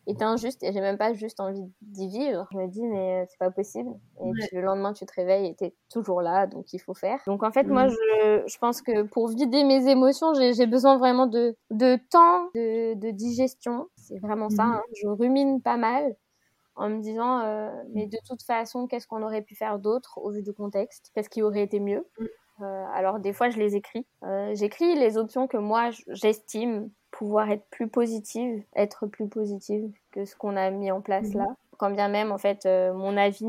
est 0.07 0.21
injuste 0.21 0.63
et 0.63 0.71
j'ai 0.71 0.81
même 0.81 0.97
pas 0.97 1.13
juste 1.13 1.39
envie 1.39 1.63
d'y 1.81 2.07
vivre. 2.07 2.47
Je 2.51 2.57
me 2.57 2.67
dis, 2.67 2.83
mais 2.83 3.21
euh, 3.21 3.25
c'est 3.29 3.39
pas 3.39 3.51
possible. 3.51 3.89
Et 4.25 4.31
puis, 4.31 4.47
le 4.53 4.61
lendemain, 4.61 4.93
tu 4.93 5.05
te 5.05 5.13
réveilles 5.13 5.47
et 5.47 5.55
t'es 5.55 5.73
toujours 5.89 6.21
là, 6.21 6.47
donc 6.47 6.73
il 6.73 6.79
faut 6.79 6.93
faire. 6.93 7.19
Donc 7.27 7.43
en 7.43 7.51
fait, 7.51 7.63
moi, 7.63 7.87
mmh. 7.87 7.89
je, 7.89 8.43
je 8.47 8.57
pense 8.57 8.81
que 8.81 9.03
pour 9.03 9.27
vider 9.27 9.63
mes 9.63 9.87
émotions, 9.89 10.33
j'ai 10.33 10.67
besoin 10.67 10.97
vraiment 10.97 11.27
de, 11.27 11.55
de 11.71 11.97
temps, 12.09 12.49
de, 12.55 12.93
de 12.93 13.11
digestion. 13.11 13.87
C'est 13.95 14.19
vraiment 14.19 14.49
ça. 14.49 14.63
Hein. 14.63 14.81
Je 15.01 15.07
rumine 15.07 15.61
pas 15.61 15.77
mal 15.77 16.15
en 16.75 16.89
me 16.89 17.01
disant 17.01 17.39
euh, 17.39 17.69
mais 17.93 18.07
de 18.07 18.17
toute 18.27 18.43
façon 18.43 18.87
qu'est-ce 18.87 19.07
qu'on 19.07 19.23
aurait 19.23 19.41
pu 19.41 19.55
faire 19.55 19.79
d'autre 19.79 20.19
au 20.21 20.31
vu 20.31 20.41
du 20.41 20.53
contexte? 20.53 21.11
Qu'est-ce 21.13 21.29
qui 21.29 21.41
aurait 21.41 21.63
été 21.63 21.79
mieux? 21.79 22.05
Mm. 22.19 22.25
euh, 22.61 22.85
alors 22.93 23.19
des 23.19 23.33
fois 23.33 23.49
je 23.49 23.57
les 23.57 23.75
écris 23.75 24.05
euh, 24.23 24.53
j'écris 24.55 24.95
les 24.95 25.17
options 25.17 25.47
que 25.47 25.57
moi 25.57 25.89
j'estime 26.09 26.89
pouvoir 27.17 27.49
être 27.49 27.65
plus 27.69 27.87
positive 27.87 28.63
être 28.75 29.07
plus 29.07 29.27
positive 29.27 29.91
que 30.11 30.25
ce 30.25 30.35
qu'on 30.35 30.55
a 30.55 30.69
mis 30.71 30.91
en 30.91 31.01
place 31.01 31.33
mm. 31.33 31.37
là 31.37 31.47
quand 31.77 31.91
bien 31.91 32.07
même 32.07 32.31
en 32.31 32.37
fait 32.37 32.65
mon 32.65 33.17
avis 33.17 33.45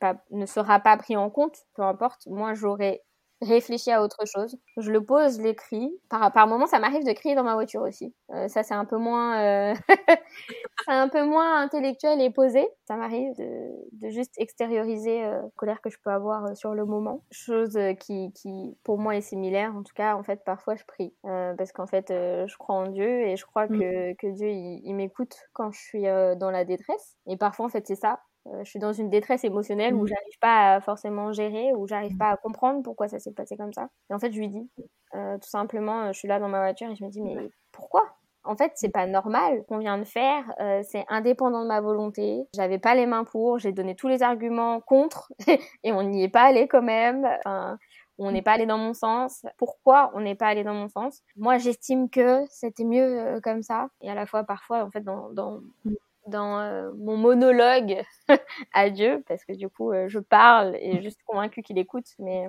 pas 0.00 0.16
ne 0.30 0.46
sera 0.46 0.80
pas 0.80 0.96
pris 0.96 1.16
en 1.16 1.30
compte 1.30 1.58
peu 1.74 1.82
importe 1.82 2.26
moi 2.26 2.54
j'aurais 2.54 3.02
réfléchis 3.42 3.90
à 3.90 4.02
autre 4.02 4.24
chose. 4.26 4.56
Je 4.76 4.90
le 4.90 5.04
pose, 5.04 5.38
je 5.38 5.42
l'écris. 5.42 5.90
Par, 6.08 6.32
par 6.32 6.46
moment, 6.46 6.66
ça 6.66 6.78
m'arrive 6.78 7.04
de 7.04 7.12
crier 7.12 7.34
dans 7.34 7.42
ma 7.42 7.54
voiture 7.54 7.82
aussi. 7.82 8.14
Euh, 8.30 8.48
ça, 8.48 8.62
c'est 8.62 8.74
un 8.74 8.84
peu 8.84 8.96
moins, 8.96 9.40
euh... 9.40 9.74
c'est 10.86 10.92
un 10.92 11.08
peu 11.08 11.24
moins 11.24 11.60
intellectuel 11.60 12.20
et 12.20 12.30
posé. 12.30 12.66
Ça 12.86 12.96
m'arrive 12.96 13.34
de, 13.36 13.70
de, 13.92 14.10
juste 14.10 14.32
extérioriser 14.38 15.24
euh, 15.24 15.42
la 15.42 15.48
colère 15.56 15.80
que 15.80 15.90
je 15.90 15.96
peux 16.02 16.10
avoir 16.10 16.56
sur 16.56 16.74
le 16.74 16.84
moment. 16.84 17.24
Chose 17.30 17.78
qui, 18.00 18.32
qui, 18.32 18.76
pour 18.84 18.98
moi, 18.98 19.16
est 19.16 19.20
similaire. 19.20 19.74
En 19.76 19.82
tout 19.82 19.94
cas, 19.94 20.16
en 20.16 20.22
fait, 20.22 20.42
parfois, 20.44 20.76
je 20.76 20.84
prie 20.84 21.14
parce 21.22 21.72
qu'en 21.72 21.86
fait, 21.86 22.06
je 22.08 22.56
crois 22.56 22.76
en 22.76 22.86
Dieu 22.88 23.26
et 23.26 23.36
je 23.36 23.44
crois 23.44 23.66
mm. 23.66 23.78
que, 23.78 24.12
que 24.14 24.26
Dieu, 24.28 24.48
il, 24.48 24.80
il 24.84 24.94
m'écoute 24.94 25.34
quand 25.52 25.70
je 25.70 25.80
suis 25.80 26.02
dans 26.02 26.50
la 26.50 26.64
détresse. 26.64 27.16
Et 27.26 27.36
parfois, 27.36 27.66
en 27.66 27.68
fait, 27.68 27.86
c'est 27.86 27.96
ça. 27.96 28.20
Euh, 28.48 28.64
je 28.64 28.70
suis 28.70 28.78
dans 28.78 28.92
une 28.92 29.08
détresse 29.08 29.44
émotionnelle 29.44 29.94
où 29.94 30.02
mmh. 30.02 30.08
j'arrive 30.08 30.38
pas 30.40 30.74
à 30.74 30.80
forcément 30.80 31.32
gérer, 31.32 31.72
où 31.74 31.86
j'arrive 31.86 32.16
pas 32.16 32.30
à 32.30 32.36
comprendre 32.36 32.82
pourquoi 32.82 33.08
ça 33.08 33.18
s'est 33.18 33.32
passé 33.32 33.56
comme 33.56 33.72
ça. 33.72 33.88
Et 34.10 34.14
en 34.14 34.18
fait, 34.18 34.32
je 34.32 34.38
lui 34.38 34.48
dis, 34.48 34.68
euh, 35.14 35.38
tout 35.38 35.48
simplement, 35.48 36.02
euh, 36.02 36.12
je 36.12 36.18
suis 36.18 36.28
là 36.28 36.40
dans 36.40 36.48
ma 36.48 36.58
voiture 36.58 36.90
et 36.90 36.96
je 36.96 37.04
me 37.04 37.10
dis, 37.10 37.22
mais 37.22 37.36
pourquoi? 37.70 38.16
En 38.44 38.56
fait, 38.56 38.72
c'est 38.74 38.90
pas 38.90 39.06
normal 39.06 39.64
qu'on 39.68 39.78
vient 39.78 39.98
de 39.98 40.04
faire, 40.04 40.52
c'est 40.82 41.04
indépendant 41.08 41.62
de 41.62 41.68
ma 41.68 41.80
volonté. 41.80 42.42
J'avais 42.56 42.80
pas 42.80 42.96
les 42.96 43.06
mains 43.06 43.22
pour, 43.22 43.60
j'ai 43.60 43.70
donné 43.70 43.94
tous 43.94 44.08
les 44.08 44.24
arguments 44.24 44.80
contre 44.80 45.32
et 45.84 45.92
on 45.92 46.02
n'y 46.02 46.24
est 46.24 46.28
pas 46.28 46.42
allé 46.42 46.66
quand 46.66 46.82
même. 46.82 47.24
Enfin, 47.24 47.78
on 48.18 48.32
n'est 48.32 48.42
pas 48.42 48.54
allé 48.54 48.66
dans 48.66 48.78
mon 48.78 48.94
sens. 48.94 49.46
Pourquoi 49.58 50.10
on 50.14 50.20
n'est 50.22 50.34
pas 50.34 50.48
allé 50.48 50.64
dans 50.64 50.74
mon 50.74 50.88
sens? 50.88 51.22
Moi, 51.36 51.58
j'estime 51.58 52.10
que 52.10 52.44
c'était 52.50 52.82
mieux 52.82 53.40
comme 53.44 53.62
ça. 53.62 53.86
Et 54.00 54.10
à 54.10 54.14
la 54.16 54.26
fois, 54.26 54.42
parfois, 54.42 54.82
en 54.84 54.90
fait, 54.90 55.02
dans, 55.02 55.30
dans 55.30 55.60
mmh 55.84 55.92
dans 56.26 56.60
euh, 56.60 56.90
mon 56.96 57.16
monologue 57.16 58.02
à 58.72 58.90
Dieu, 58.90 59.22
parce 59.26 59.44
que 59.44 59.52
du 59.52 59.68
coup, 59.68 59.92
euh, 59.92 60.08
je 60.08 60.18
parle 60.18 60.76
et 60.76 61.00
je 61.02 61.08
suis 61.08 61.24
convaincue 61.26 61.62
qu'il 61.62 61.78
écoute, 61.78 62.06
mais 62.18 62.48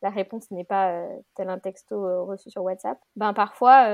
la 0.00 0.10
réponse 0.10 0.50
n'est 0.52 0.64
pas 0.64 0.92
euh, 0.92 1.16
tel 1.34 1.48
un 1.48 1.58
texto 1.58 2.24
reçu 2.24 2.50
sur 2.50 2.62
WhatsApp. 2.62 2.98
Ben 3.16 3.32
parfois, 3.32 3.86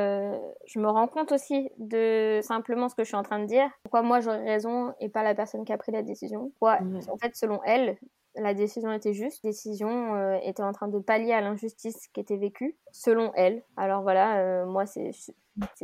je 0.66 0.78
me 0.78 0.88
rends 0.88 1.08
compte 1.08 1.32
aussi 1.32 1.70
de 1.78 2.40
simplement 2.42 2.90
ce 2.90 2.94
que 2.94 3.04
je 3.04 3.08
suis 3.08 3.16
en 3.16 3.22
train 3.22 3.38
de 3.38 3.46
dire. 3.46 3.70
Pourquoi 3.84 4.02
moi 4.02 4.20
j'aurais 4.20 4.44
raison 4.44 4.92
et 5.00 5.08
pas 5.08 5.22
la 5.22 5.34
personne 5.34 5.64
qui 5.64 5.72
a 5.72 5.78
pris 5.78 5.92
la 5.92 6.02
décision? 6.02 6.50
Pourquoi, 6.58 6.78
en 7.10 7.16
fait, 7.16 7.34
selon 7.34 7.62
elle, 7.64 7.96
la 8.36 8.54
décision 8.54 8.92
était 8.92 9.12
juste. 9.12 9.44
La 9.44 9.50
décision 9.50 10.38
était 10.40 10.62
en 10.62 10.72
train 10.72 10.88
de 10.88 10.98
pallier 10.98 11.32
à 11.32 11.40
l'injustice 11.40 12.08
qui 12.08 12.20
était 12.20 12.36
vécue, 12.36 12.76
selon 12.92 13.32
elle. 13.34 13.62
Alors 13.76 14.02
voilà, 14.02 14.64
moi 14.66 14.84
c'est 14.86 15.12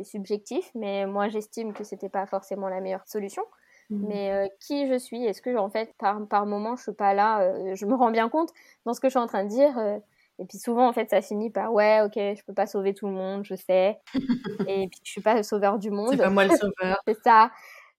subjectif, 0.05 0.71
mais 0.75 1.07
moi 1.07 1.29
j'estime 1.29 1.73
que 1.73 1.85
c'était 1.85 2.09
pas 2.09 2.27
forcément 2.27 2.69
la 2.69 2.81
meilleure 2.81 3.07
solution. 3.07 3.43
Mmh. 3.91 4.07
Mais 4.07 4.33
euh, 4.33 4.47
qui 4.61 4.87
je 4.89 4.99
suis? 4.99 5.25
Est-ce 5.25 5.43
que 5.43 5.57
en 5.57 5.69
fait 5.69 5.93
par 5.99 6.27
par 6.29 6.47
moment 6.47 6.77
je 6.77 6.83
suis 6.85 6.93
pas 6.93 7.13
là 7.13 7.41
euh, 7.43 7.75
Je 7.75 7.87
me 7.87 7.95
rends 7.95 8.13
bien 8.13 8.29
compte 8.29 8.51
dans 8.87 8.95
ce 8.95 9.01
que 9.01 9.09
je 9.09 9.11
suis 9.11 9.19
en 9.19 9.27
train 9.27 9.45
de 9.45 9.49
dire. 9.49 9.77
Euh, 9.79 9.99
et 10.39 10.47
puis 10.47 10.59
souvent 10.59 10.89
en 10.89 10.93
fait 10.93 11.11
ça 11.11 11.21
finit 11.21 11.51
par 11.51 11.71
ouais 11.75 12.01
ok 12.01 12.15
je 12.15 12.43
peux 12.47 12.55
pas 12.55 12.67
sauver 12.67 12.95
tout 12.95 13.07
le 13.07 13.13
monde 13.13 13.45
je 13.45 13.57
sais. 13.57 13.99
et 14.69 14.89
puis 14.89 15.01
je 15.05 15.11
suis 15.11 15.21
pas 15.21 15.35
le 15.35 15.43
sauveur 15.43 15.79
du 15.79 15.91
monde. 15.91 16.11
C'est 16.13 16.19
pas 16.19 16.31
moi 16.31 16.45
le 16.45 16.57
sauveur. 16.57 17.01
c'est 17.07 17.21
ça. 17.23 17.51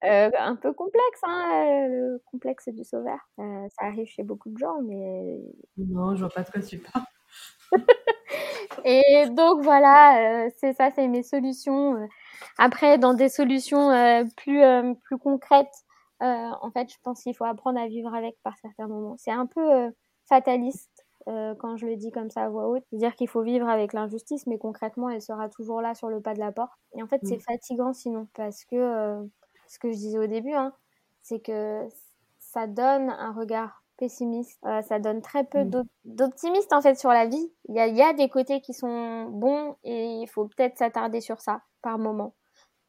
Un 0.04 0.56
peu 0.56 0.74
complexe, 0.74 1.22
hein, 1.24 1.88
le 1.88 2.22
complexe 2.32 2.70
du 2.70 2.84
sauveur. 2.84 3.20
ça 3.38 3.86
arrive 3.86 4.08
chez 4.08 4.24
beaucoup 4.24 4.50
de 4.50 4.58
gens, 4.58 4.82
mais. 4.84 5.40
Non, 5.78 6.16
je 6.16 6.22
vois 6.22 6.30
pas 6.30 6.44
de 6.44 6.50
quoi 6.50 6.62
tu 6.62 6.80
parles. 6.80 7.06
et 8.86 9.30
donc 9.30 9.62
voilà, 9.64 10.46
euh, 10.46 10.50
c'est 10.58 10.74
ça, 10.74 10.90
c'est 10.92 11.08
mes 11.08 11.24
solutions. 11.24 11.96
Euh. 11.96 12.08
Après, 12.58 12.98
dans 12.98 13.14
des 13.14 13.30
solutions 13.30 13.92
euh, 13.92 14.24
plus 14.38 14.62
plus 15.04 15.18
concrètes, 15.18 15.74
en 16.20 16.70
fait, 16.72 16.92
je 16.92 16.98
pense 17.04 17.24
qu'il 17.24 17.36
faut 17.36 17.46
apprendre 17.46 17.80
à 17.80 17.88
vivre 17.88 18.14
avec 18.14 18.36
par 18.44 18.56
certains 18.58 18.88
moments. 18.88 19.16
C'est 19.18 19.32
un 19.32 19.48
peu 19.48 19.92
fataliste 20.30 21.06
quand 21.26 21.78
je 21.78 21.86
le 21.86 21.96
dis 21.96 22.12
comme 22.12 22.30
ça 22.30 22.44
à 22.44 22.50
voix 22.50 22.68
haute, 22.68 22.84
dire 22.92 23.16
qu'il 23.16 23.28
faut 23.28 23.42
vivre 23.42 23.68
avec 23.68 23.94
l'injustice, 23.94 24.46
mais 24.48 24.58
concrètement, 24.58 25.10
elle 25.10 25.22
sera 25.22 25.50
toujours 25.50 25.82
là 25.82 25.96
sur 25.96 26.10
le 26.10 26.22
pas 26.22 26.34
de 26.34 26.40
la 26.40 26.52
porte. 26.52 26.72
Et 26.96 27.02
en 27.02 27.08
fait, 27.08 27.22
c'est 27.24 27.38
mm. 27.38 27.42
fatigant 27.42 27.94
sinon, 27.94 28.28
parce 28.36 28.66
que 28.66 29.28
ce 29.72 29.80
que 29.80 29.90
je 29.90 29.98
disais 29.98 30.20
au 30.20 30.28
début, 30.28 30.52
hein, 30.52 30.74
c'est 31.22 31.40
que 31.40 31.88
ça 32.40 32.68
donne 32.68 33.10
un 33.10 33.32
regard 33.32 33.84
pessimiste. 33.96 34.60
Euh, 34.66 34.82
ça 34.82 35.00
donne 35.00 35.22
très 35.22 35.46
peu 35.46 35.64
mm. 35.64 35.84
d'optimisme 36.04 36.76
en 36.76 36.82
fait 36.82 36.96
sur 36.96 37.12
la 37.12 37.26
vie. 37.26 37.54
Il 37.70 37.76
y 37.76 37.80
a, 37.80 37.88
y 37.88 38.02
a, 38.02 38.14
des 38.14 38.28
côtés 38.28 38.60
qui 38.60 38.74
sont 38.74 39.26
bons 39.30 39.78
et 39.84 40.22
il 40.22 40.28
faut 40.28 40.46
peut-être 40.46 40.78
s'attarder 40.78 41.22
sur 41.22 41.40
ça 41.40 41.62
par 41.82 41.98
moment. 41.98 42.36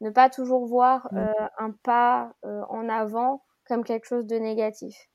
Ne 0.01 0.09
pas 0.09 0.29
toujours 0.29 0.65
voir 0.65 1.07
euh, 1.13 1.31
un 1.57 1.71
pas 1.71 2.33
euh, 2.43 2.63
en 2.67 2.89
avant 2.89 3.43
comme 3.65 3.85
quelque 3.85 4.05
chose 4.05 4.25
de 4.25 4.35
négatif. 4.35 5.09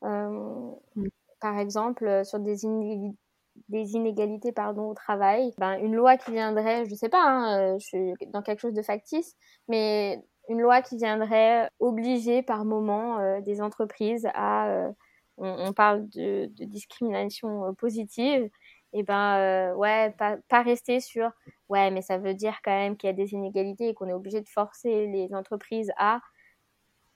Par 0.00 1.58
exemple, 1.58 2.24
sur 2.24 2.40
des 2.40 2.64
inégalités 2.64 3.18
des 3.68 3.92
inégalités 3.92 4.52
pardon 4.52 4.90
au 4.90 4.94
travail 4.94 5.52
ben 5.58 5.74
une 5.80 5.94
loi 5.94 6.16
qui 6.16 6.30
viendrait 6.30 6.86
je 6.86 6.94
sais 6.94 7.08
pas 7.08 7.22
hein, 7.22 7.78
je 7.78 7.84
suis 7.84 8.14
dans 8.28 8.42
quelque 8.42 8.60
chose 8.60 8.72
de 8.72 8.80
factice 8.80 9.36
mais 9.68 10.24
une 10.50 10.60
loi 10.60 10.82
qui 10.82 10.96
viendrait 10.96 11.70
obliger 11.78 12.42
par 12.42 12.64
moment 12.64 13.40
des 13.40 13.62
entreprises 13.62 14.28
à, 14.34 14.90
on, 15.38 15.72
parle 15.72 16.08
de, 16.10 16.46
discrimination 16.64 17.74
positive, 17.74 18.50
et 18.92 19.02
ben 19.02 19.72
ouais, 19.76 20.10
pas, 20.18 20.36
pas 20.48 20.62
rester 20.62 21.00
sur 21.00 21.30
ouais, 21.68 21.90
mais 21.90 22.02
ça 22.02 22.18
veut 22.18 22.34
dire 22.34 22.58
quand 22.64 22.72
même 22.72 22.96
qu'il 22.96 23.06
y 23.06 23.10
a 23.10 23.14
des 23.14 23.32
inégalités 23.32 23.88
et 23.88 23.94
qu'on 23.94 24.08
est 24.08 24.12
obligé 24.12 24.40
de 24.40 24.48
forcer 24.48 25.06
les 25.06 25.32
entreprises 25.32 25.92
à 25.96 26.20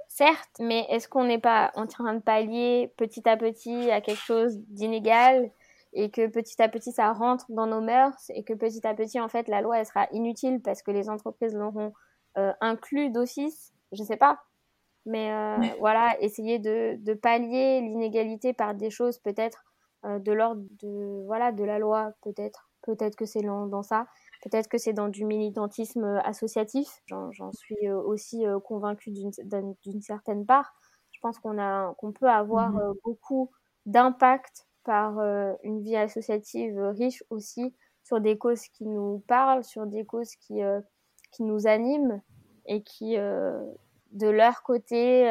certes, 0.09 0.61
mais 0.61 0.87
est-ce 0.91 1.09
qu'on 1.09 1.25
n'est 1.25 1.41
pas 1.41 1.73
en 1.75 1.87
train 1.87 2.15
de 2.15 2.21
pallier 2.21 2.93
petit 2.97 3.29
à 3.29 3.37
petit 3.37 3.91
à 3.91 4.01
quelque 4.01 4.21
chose 4.21 4.59
d'inégal 4.69 5.51
et 5.93 6.11
que 6.11 6.29
petit 6.29 6.61
à 6.63 6.69
petit 6.69 6.93
ça 6.93 7.13
rentre 7.13 7.47
dans 7.49 7.67
nos 7.67 7.81
mœurs 7.81 8.31
et 8.31 8.45
que 8.45 8.53
petit 8.53 8.87
à 8.87 8.95
petit 8.95 9.21
en 9.21 9.29
fait 9.29 9.49
la 9.49 9.61
loi 9.61 9.79
elle 9.79 9.87
sera 9.87 10.07
inutile 10.13 10.61
parce 10.63 10.83
que 10.83 10.91
les 10.91 11.09
entreprises 11.09 11.55
l'auront 11.55 11.93
euh, 12.39 12.53
inclus 12.61 13.11
d'office, 13.11 13.73
je 13.93 14.03
sais 14.03 14.17
pas. 14.17 14.41
Mais 15.07 15.33
euh, 15.33 15.57
voilà, 15.81 16.17
essayer 16.21 16.59
de, 16.59 16.97
de 16.97 17.15
pallier 17.15 17.81
l'inégalité 17.81 18.53
par 18.55 18.75
des 18.75 18.91
choses 18.91 19.19
peut-être 19.19 19.63
euh, 20.05 20.19
de 20.19 20.33
l'ordre 20.33 20.63
de 20.83 21.23
voilà 21.27 21.53
de 21.53 21.63
la 21.65 21.79
loi 21.79 22.13
peut-être. 22.23 22.71
Peut-être 22.83 23.17
que 23.17 23.25
c'est 23.25 23.41
dans 23.43 23.83
ça. 23.83 24.07
Peut-être 24.43 24.69
que 24.69 24.77
c'est 24.77 24.93
dans 24.93 25.09
du 25.09 25.25
militantisme 25.25 26.21
associatif. 26.25 26.89
J'en 27.07 27.51
suis 27.53 27.91
aussi 27.91 28.45
convaincue 28.63 29.11
d'une 29.11 30.03
certaine 30.03 30.45
part. 30.45 30.75
Je 31.13 31.19
pense 31.21 31.39
qu'on 31.39 31.59
a 31.59 31.95
qu'on 31.95 32.13
peut 32.13 32.29
avoir 32.29 32.73
mmh 32.73 32.95
beaucoup 33.03 33.51
d'impact 33.87 34.67
par 34.85 35.19
une 35.63 35.81
vie 35.81 35.97
associative 35.97 36.79
riche 36.79 37.25
aussi 37.31 37.75
sur 38.05 38.21
des 38.21 38.39
causes 38.39 38.69
qui 38.69 38.87
nous 38.87 39.25
parlent, 39.27 39.65
sur 39.65 39.87
des 39.87 40.05
causes 40.05 40.37
qui, 40.37 40.63
euh, 40.63 40.81
qui 41.35 41.43
nous 41.43 41.67
animent 41.67 42.23
et 42.67 42.83
qui, 42.83 43.17
euh, 43.19 43.61
de 44.13 44.29
leur 44.29 44.63
côté, 44.63 45.25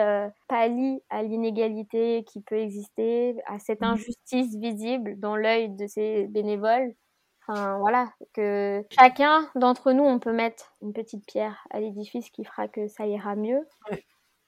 pallient 0.48 1.02
à 1.10 1.24
l'inégalité 1.24 2.24
qui 2.26 2.42
peut 2.42 2.60
exister, 2.60 3.36
à 3.48 3.60
cette 3.60 3.82
mmh. 3.82 3.86
injustice 3.86 4.56
visible 4.56 5.20
dans 5.20 5.36
l'œil 5.36 5.70
de 5.70 5.88
ces 5.88 6.28
bénévoles. 6.28 6.94
Enfin, 7.48 7.78
voilà, 7.80 8.10
que 8.34 8.84
chacun 8.89 9.50
d'entre 9.56 9.92
nous, 9.92 10.04
on 10.04 10.20
peut 10.20 10.32
mettre 10.32 10.74
une 10.82 10.94
petite 10.94 11.26
pierre 11.26 11.66
à 11.72 11.80
l'édifice 11.80 12.30
qui 12.30 12.46
fera 12.46 12.68
que 12.68 12.88
ça 12.88 13.06
ira 13.06 13.36
mieux, 13.36 13.68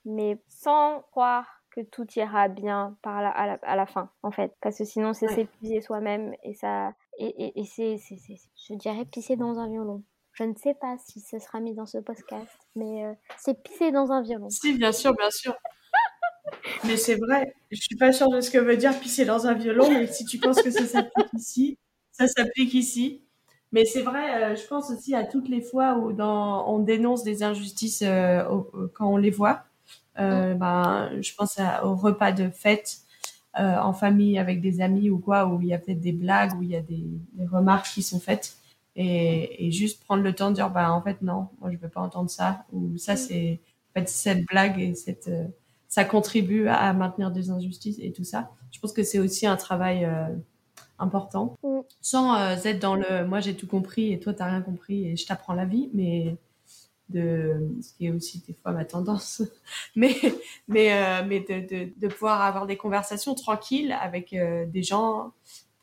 mais 0.05 0.39
sans 0.47 1.01
croire 1.11 1.61
que 1.71 1.81
tout 1.81 2.07
ira 2.15 2.47
bien 2.47 2.97
par 3.01 3.21
la, 3.21 3.29
à, 3.29 3.75
la, 3.75 3.85
fin, 3.85 4.09
en 4.23 4.31
fait. 4.31 4.55
Parce 4.61 4.77
que 4.77 4.85
sinon, 4.85 5.13
c'est 5.13 5.27
s'épuiser 5.27 5.81
soi-même 5.81 6.33
et 6.43 6.53
ça. 6.53 6.93
Et, 7.17 7.59
et, 7.59 7.65
c'est, 7.65 7.97
je 7.97 8.73
dirais, 8.75 9.03
pisser 9.05 9.35
dans 9.35 9.59
un 9.59 9.67
violon. 9.67 10.01
Je 10.35 10.43
ne 10.43 10.53
sais 10.55 10.73
pas 10.73 10.97
si 10.97 11.21
ce 11.21 11.39
sera 11.39 11.61
mis 11.61 11.73
dans 11.73 11.85
ce 11.85 11.97
podcast, 11.97 12.51
mais 12.75 13.05
euh, 13.05 13.13
c'est 13.37 13.61
pisser 13.63 13.91
dans 13.91 14.11
un 14.11 14.21
violon. 14.21 14.49
Si, 14.49 14.77
bien 14.77 14.91
sûr, 14.91 15.13
bien 15.15 15.31
sûr. 15.31 15.55
mais 16.83 16.97
c'est 16.97 17.15
vrai, 17.15 17.53
je 17.71 17.79
suis 17.81 17.95
pas 17.95 18.11
sûre 18.11 18.29
de 18.29 18.41
ce 18.41 18.51
que 18.51 18.57
veut 18.57 18.75
dire 18.75 18.99
pisser 18.99 19.23
dans 19.23 19.47
un 19.47 19.53
violon, 19.53 19.89
mais 19.89 20.07
si 20.07 20.25
tu 20.25 20.37
penses 20.37 20.61
que 20.61 20.71
ça 20.71 20.85
s'applique 20.85 21.27
ici, 21.33 21.77
ça 22.11 22.27
s'applique 22.27 22.73
ici. 22.73 23.21
Mais 23.71 23.85
c'est 23.85 24.01
vrai, 24.03 24.43
euh, 24.43 24.55
je 24.55 24.65
pense 24.67 24.89
aussi 24.89 25.15
à 25.15 25.23
toutes 25.25 25.49
les 25.49 25.61
fois 25.61 25.97
où 25.97 26.13
dans, 26.13 26.67
on 26.69 26.79
dénonce 26.79 27.23
des 27.23 27.43
injustices 27.43 28.03
euh, 28.05 28.43
quand 28.93 29.07
on 29.07 29.17
les 29.17 29.31
voit. 29.31 29.63
Euh, 30.17 30.53
ben, 30.53 31.11
je 31.21 31.33
pense 31.35 31.59
au 31.83 31.95
repas 31.95 32.31
de 32.31 32.49
fête 32.49 32.99
en 33.53 33.93
famille 33.93 34.37
avec 34.37 34.59
des 34.59 34.81
amis 34.81 35.09
ou 35.09 35.17
quoi, 35.17 35.45
où 35.47 35.61
il 35.61 35.69
y 35.69 35.73
a 35.73 35.77
peut-être 35.77 36.01
des 36.01 36.11
blagues, 36.11 36.57
où 36.57 36.63
il 36.63 36.69
y 36.71 36.75
a 36.75 36.81
des, 36.81 37.05
des 37.33 37.45
remarques 37.45 37.87
qui 37.87 38.03
sont 38.03 38.19
faites. 38.19 38.57
Et, 38.95 39.67
et, 39.67 39.71
juste 39.71 40.03
prendre 40.03 40.23
le 40.23 40.33
temps 40.33 40.49
de 40.49 40.55
dire, 40.55 40.69
bah, 40.69 40.91
en 40.93 41.01
fait, 41.01 41.21
non, 41.21 41.49
moi, 41.59 41.69
je 41.71 41.77
veux 41.77 41.89
pas 41.89 42.01
entendre 42.01 42.29
ça. 42.29 42.65
Ou 42.71 42.97
ça, 42.97 43.17
c'est, 43.17 43.59
en 43.89 43.99
fait, 43.99 44.07
cette 44.07 44.45
blague 44.45 44.79
et 44.79 44.95
cette, 44.95 45.27
euh, 45.27 45.45
ça 45.89 46.05
contribue 46.05 46.67
à 46.67 46.93
maintenir 46.93 47.31
des 47.31 47.49
injustices 47.49 47.97
et 47.99 48.13
tout 48.13 48.23
ça. 48.23 48.51
Je 48.71 48.79
pense 48.79 48.93
que 48.93 49.03
c'est 49.03 49.19
aussi 49.19 49.47
un 49.47 49.57
travail 49.57 50.05
euh, 50.05 50.27
important. 50.97 51.57
Sans 52.01 52.35
euh, 52.39 52.55
être 52.63 52.79
dans 52.79 52.95
le, 52.95 53.25
moi, 53.25 53.41
j'ai 53.41 53.55
tout 53.55 53.67
compris 53.67 54.13
et 54.13 54.19
toi, 54.19 54.33
t'as 54.33 54.45
rien 54.45 54.61
compris 54.61 55.07
et 55.07 55.17
je 55.17 55.25
t'apprends 55.25 55.53
la 55.53 55.65
vie, 55.65 55.89
mais 55.93 56.37
de 57.09 57.69
ce 57.81 57.93
qui 57.93 58.07
est 58.07 58.11
aussi 58.11 58.43
des 58.47 58.55
fois 58.55 58.71
ma 58.71 58.83
tendance 58.83 59.43
mais 59.95 60.15
mais 60.67 60.89
mais 61.27 61.39
de, 61.39 61.59
de, 61.59 61.91
de, 61.95 62.07
pouvoir 62.07 62.41
avoir 62.41 62.65
des 62.65 62.77
conversations 62.77 63.35
tranquilles 63.35 63.91
avec 64.01 64.31
des 64.31 64.81
gens 64.81 65.31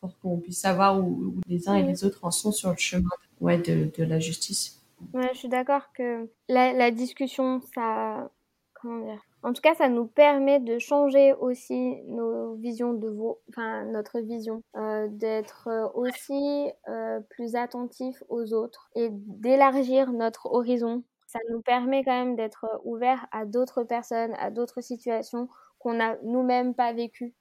pour 0.03 0.19
qu'on 0.19 0.37
puisse 0.37 0.61
savoir 0.61 1.01
où, 1.01 1.37
les 1.47 1.71
uns 1.71 1.77
et 1.77 1.83
les 1.83 2.05
autres 2.05 2.23
en 2.25 2.31
sont 2.31 2.53
sur 2.53 2.69
le 2.71 2.77
chemin 2.77 3.09
ouais 3.41 3.57
de, 3.57 3.91
de 3.97 4.05
la 4.05 4.21
justice. 4.21 4.83
Ouais 5.15 5.31
je 5.33 5.39
suis 5.39 5.49
d'accord 5.49 5.93
que 5.95 6.29
la, 6.51 6.75
la 6.75 6.91
discussion 6.91 7.63
ça 7.75 8.31
comment 8.75 9.05
dire 9.07 9.23
en 9.45 9.53
tout 9.53 9.61
cas, 9.61 9.75
ça 9.75 9.89
nous 9.89 10.07
permet 10.07 10.61
de 10.61 10.79
changer 10.79 11.33
aussi 11.33 12.01
nos 12.07 12.55
visions 12.55 12.95
de 12.95 13.09
vos, 13.09 13.41
enfin 13.49 13.85
notre 13.87 14.21
vision, 14.21 14.63
euh, 14.77 15.09
d'être 15.11 15.69
aussi 15.95 16.71
euh, 16.89 17.19
plus 17.29 17.57
attentif 17.57 18.23
aux 18.29 18.55
autres 18.55 18.89
et 18.95 19.09
d'élargir 19.11 20.13
notre 20.13 20.47
horizon. 20.47 21.03
Ça 21.27 21.41
nous 21.51 21.61
permet 21.61 22.05
quand 22.05 22.13
même 22.13 22.37
d'être 22.37 22.67
euh, 22.67 22.79
ouvert 22.85 23.27
à 23.33 23.45
d'autres 23.45 23.83
personnes, 23.83 24.35
à 24.39 24.51
d'autres 24.51 24.81
situations 24.81 25.49
qu'on 25.81 25.95
n'a 25.95 26.17
nous-mêmes 26.23 26.75
pas 26.75 26.93
vécues. 26.93 27.35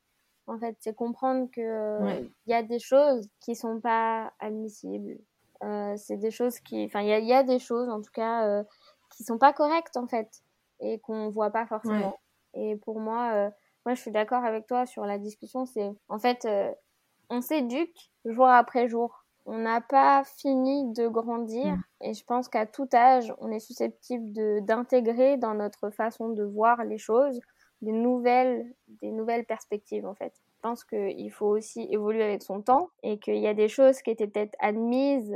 En 0.47 0.57
fait, 0.57 0.75
c'est 0.79 0.95
comprendre 0.95 1.49
que 1.51 1.61
euh, 1.61 2.21
il 2.45 2.51
y 2.51 2.53
a 2.53 2.63
des 2.63 2.79
choses 2.79 3.27
qui 3.39 3.55
sont 3.55 3.79
pas 3.79 4.33
admissibles. 4.39 5.17
Euh, 5.63 5.95
c'est 5.97 6.17
des 6.17 6.31
choses 6.31 6.59
qui, 6.59 6.85
enfin, 6.85 7.01
il 7.01 7.25
y, 7.25 7.33
a, 7.33 7.43
des 7.43 7.59
choses 7.59 7.87
en 7.89 8.01
tout 8.01 8.11
cas 8.11 8.47
euh, 8.47 8.63
qui 9.15 9.23
sont 9.23 9.37
pas 9.37 9.53
correctes 9.53 9.95
en 9.97 10.07
fait 10.07 10.29
et 10.79 10.99
qu'on 10.99 11.29
voit 11.29 11.51
pas 11.51 11.67
forcément. 11.67 12.19
Et 12.55 12.75
pour 12.77 12.99
moi, 12.99 13.51
moi, 13.85 13.93
je 13.93 14.01
suis 14.01 14.11
d'accord 14.11 14.43
avec 14.43 14.65
toi 14.65 14.85
sur 14.85 15.05
la 15.05 15.19
discussion. 15.19 15.65
C'est 15.65 15.91
en 16.09 16.17
fait, 16.17 16.47
on 17.29 17.41
s'éduque 17.41 18.11
jour 18.25 18.47
après 18.47 18.87
jour 18.87 19.21
on 19.45 19.57
n'a 19.57 19.81
pas 19.81 20.23
fini 20.23 20.91
de 20.93 21.07
grandir 21.07 21.75
mm. 21.75 21.83
et 22.01 22.13
je 22.13 22.23
pense 22.25 22.47
qu'à 22.47 22.65
tout 22.65 22.87
âge, 22.93 23.33
on 23.39 23.51
est 23.51 23.59
susceptible 23.59 24.63
d'intégrer 24.63 25.37
dans 25.37 25.53
notre 25.53 25.89
façon 25.89 26.29
de 26.29 26.43
voir 26.43 26.83
les 26.83 26.97
choses 26.97 27.39
des 27.81 27.91
nouvelles, 27.91 28.65
des 29.01 29.11
nouvelles 29.11 29.45
perspectives 29.45 30.05
en 30.05 30.15
fait. 30.15 30.33
Je 30.35 30.59
pense 30.61 30.83
qu'il 30.83 31.31
faut 31.31 31.47
aussi 31.47 31.87
évoluer 31.89 32.23
avec 32.23 32.43
son 32.43 32.61
temps 32.61 32.89
et 33.03 33.19
qu'il 33.19 33.37
y 33.37 33.47
a 33.47 33.53
des 33.53 33.67
choses 33.67 34.01
qui 34.01 34.11
étaient 34.11 34.27
peut-être 34.27 34.55
admises 34.59 35.35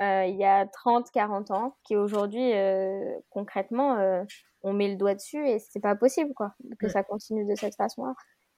euh, 0.00 0.24
il 0.24 0.36
y 0.36 0.44
a 0.44 0.66
30, 0.66 1.10
40 1.10 1.50
ans 1.50 1.76
qui 1.84 1.94
aujourd'hui, 1.94 2.54
euh, 2.54 3.16
concrètement, 3.30 3.96
euh, 3.98 4.24
on 4.62 4.72
met 4.72 4.88
le 4.88 4.96
doigt 4.96 5.14
dessus 5.14 5.46
et 5.46 5.58
c'est 5.58 5.80
pas 5.80 5.94
possible 5.94 6.32
quoi, 6.34 6.54
que 6.78 6.88
ça 6.88 7.02
continue 7.02 7.44
de 7.44 7.54
cette 7.54 7.76
façon-là. 7.76 8.14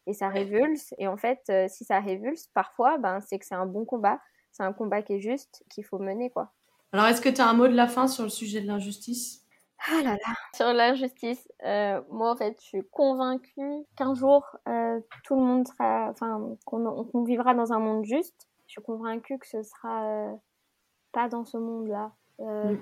Et 0.06 0.12
ça 0.12 0.28
révulse. 0.28 0.94
Et 0.98 1.08
en 1.08 1.16
fait, 1.16 1.40
si 1.68 1.84
ça 1.84 1.98
révulse, 1.98 2.46
parfois, 2.54 2.96
ben, 2.96 3.20
c'est 3.20 3.40
que 3.40 3.44
c'est 3.44 3.56
un 3.56 3.66
bon 3.66 3.84
combat 3.84 4.20
c'est 4.56 4.62
un 4.62 4.72
combat 4.72 5.02
qui 5.02 5.14
est 5.14 5.20
juste, 5.20 5.64
qu'il 5.68 5.84
faut 5.84 5.98
mener, 5.98 6.30
quoi. 6.30 6.52
Alors, 6.92 7.06
est-ce 7.06 7.20
que 7.20 7.28
tu 7.28 7.40
as 7.40 7.48
un 7.48 7.52
mot 7.52 7.68
de 7.68 7.74
la 7.74 7.88
fin 7.88 8.08
sur 8.08 8.22
le 8.22 8.30
sujet 8.30 8.62
de 8.62 8.66
l'injustice? 8.66 9.45
Ah 9.78 10.02
là 10.02 10.12
là 10.12 10.34
Sur 10.54 10.72
l'injustice, 10.72 11.46
euh, 11.64 12.00
moi, 12.10 12.32
en 12.32 12.36
fait, 12.36 12.56
je 12.60 12.66
suis 12.66 12.82
convaincue 12.90 13.84
qu'un 13.96 14.14
jour, 14.14 14.44
euh, 14.68 15.00
tout 15.24 15.36
le 15.36 15.42
monde 15.42 15.66
sera... 15.68 16.08
Enfin, 16.10 16.56
qu'on 16.64 17.24
vivra 17.24 17.54
dans 17.54 17.72
un 17.72 17.78
monde 17.78 18.04
juste. 18.04 18.48
Je 18.66 18.72
suis 18.72 18.82
convaincue 18.82 19.38
que 19.38 19.46
ce 19.46 19.62
sera 19.62 20.04
euh, 20.06 20.34
pas 21.12 21.28
dans 21.28 21.44
ce 21.44 21.56
monde-là. 21.56 22.12
Mm. 22.38 22.76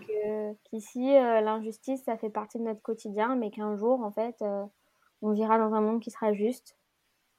qu'ici 0.64 1.12
l'injustice 1.12 2.02
ça 2.02 2.16
fait 2.16 2.28
partie 2.28 2.58
de 2.58 2.64
notre 2.64 2.82
quotidien 2.82 3.36
mais 3.36 3.52
qu'un 3.52 3.76
jour 3.76 4.00
en 4.00 4.10
fait 4.10 4.42
on 5.22 5.30
vivra 5.30 5.58
dans 5.58 5.74
un 5.74 5.80
monde 5.80 6.00
qui 6.00 6.10
sera 6.10 6.32
juste 6.32 6.76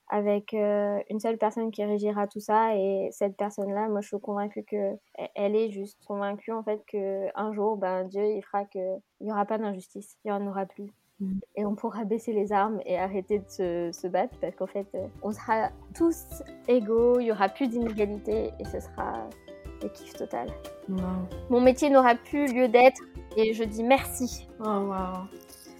avec 0.07 0.53
euh, 0.53 0.99
une 1.09 1.19
seule 1.19 1.37
personne 1.37 1.71
qui 1.71 1.83
régira 1.83 2.27
tout 2.27 2.39
ça 2.39 2.75
et 2.75 3.09
cette 3.11 3.35
personne-là, 3.37 3.89
moi 3.89 4.01
je 4.01 4.07
suis 4.07 4.19
convaincue 4.19 4.63
que 4.63 4.93
elle 5.33 5.55
est 5.55 5.71
juste 5.71 6.03
convaincue 6.05 6.51
en 6.51 6.63
fait 6.63 6.81
que 6.87 7.27
un 7.35 7.53
jour, 7.53 7.77
ben 7.77 8.03
Dieu 8.05 8.23
il 8.23 8.41
fera 8.43 8.65
que 8.65 8.97
il 9.21 9.27
y 9.27 9.31
aura 9.31 9.45
pas 9.45 9.57
d'injustice, 9.57 10.17
il 10.23 10.29
y 10.29 10.31
en 10.31 10.45
aura 10.47 10.65
plus. 10.65 10.91
Mm. 11.19 11.39
Et 11.55 11.65
on 11.65 11.75
pourra 11.75 12.03
baisser 12.03 12.33
les 12.33 12.51
armes 12.51 12.81
et 12.85 12.97
arrêter 12.97 13.39
de 13.39 13.49
se, 13.49 13.91
se 13.91 14.07
battre 14.07 14.37
parce 14.41 14.55
qu'en 14.55 14.67
fait, 14.67 14.87
euh, 14.95 15.07
on 15.23 15.31
sera 15.31 15.69
tous 15.95 16.43
égaux, 16.67 17.19
il 17.19 17.27
y 17.27 17.31
aura 17.31 17.49
plus 17.49 17.67
d'inégalité 17.67 18.51
et 18.59 18.65
ce 18.65 18.79
sera 18.79 19.27
le 19.81 19.89
kiff 19.89 20.13
total. 20.13 20.49
Mon 21.49 21.61
métier 21.61 21.89
n'aura 21.89 22.15
plus 22.15 22.53
lieu 22.53 22.67
d'être 22.67 23.01
et 23.37 23.53
je 23.53 23.63
dis 23.63 23.83
merci. 23.83 24.47
Oh 24.59 24.63
wow. 24.63 25.27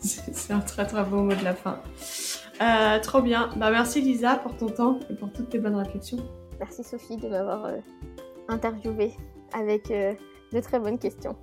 C'est 0.06 0.54
un 0.54 0.60
très 0.60 0.86
très 0.86 1.04
beau 1.04 1.18
mot 1.18 1.34
de 1.34 1.44
la 1.44 1.56
fin. 1.56 1.82
Euh, 2.62 3.00
trop 3.00 3.22
bien. 3.22 3.50
Bah, 3.58 3.72
merci 3.72 4.02
Lisa 4.02 4.36
pour 4.36 4.56
ton 4.56 4.68
temps 4.68 5.00
et 5.10 5.15
pour 5.15 5.32
toutes 5.32 5.50
tes 5.50 5.60
bonnes 5.60 5.76
réflexions. 5.76 6.20
Merci 6.60 6.84
Sophie 6.84 7.18
de 7.18 7.28
m'avoir 7.28 7.65
euh, 7.65 7.78
interviewé 8.48 9.13
avec 9.54 9.91
euh, 9.91 10.13
de 10.54 10.60
très 10.60 10.80
bonnes 10.80 11.00
questions. 11.00 11.36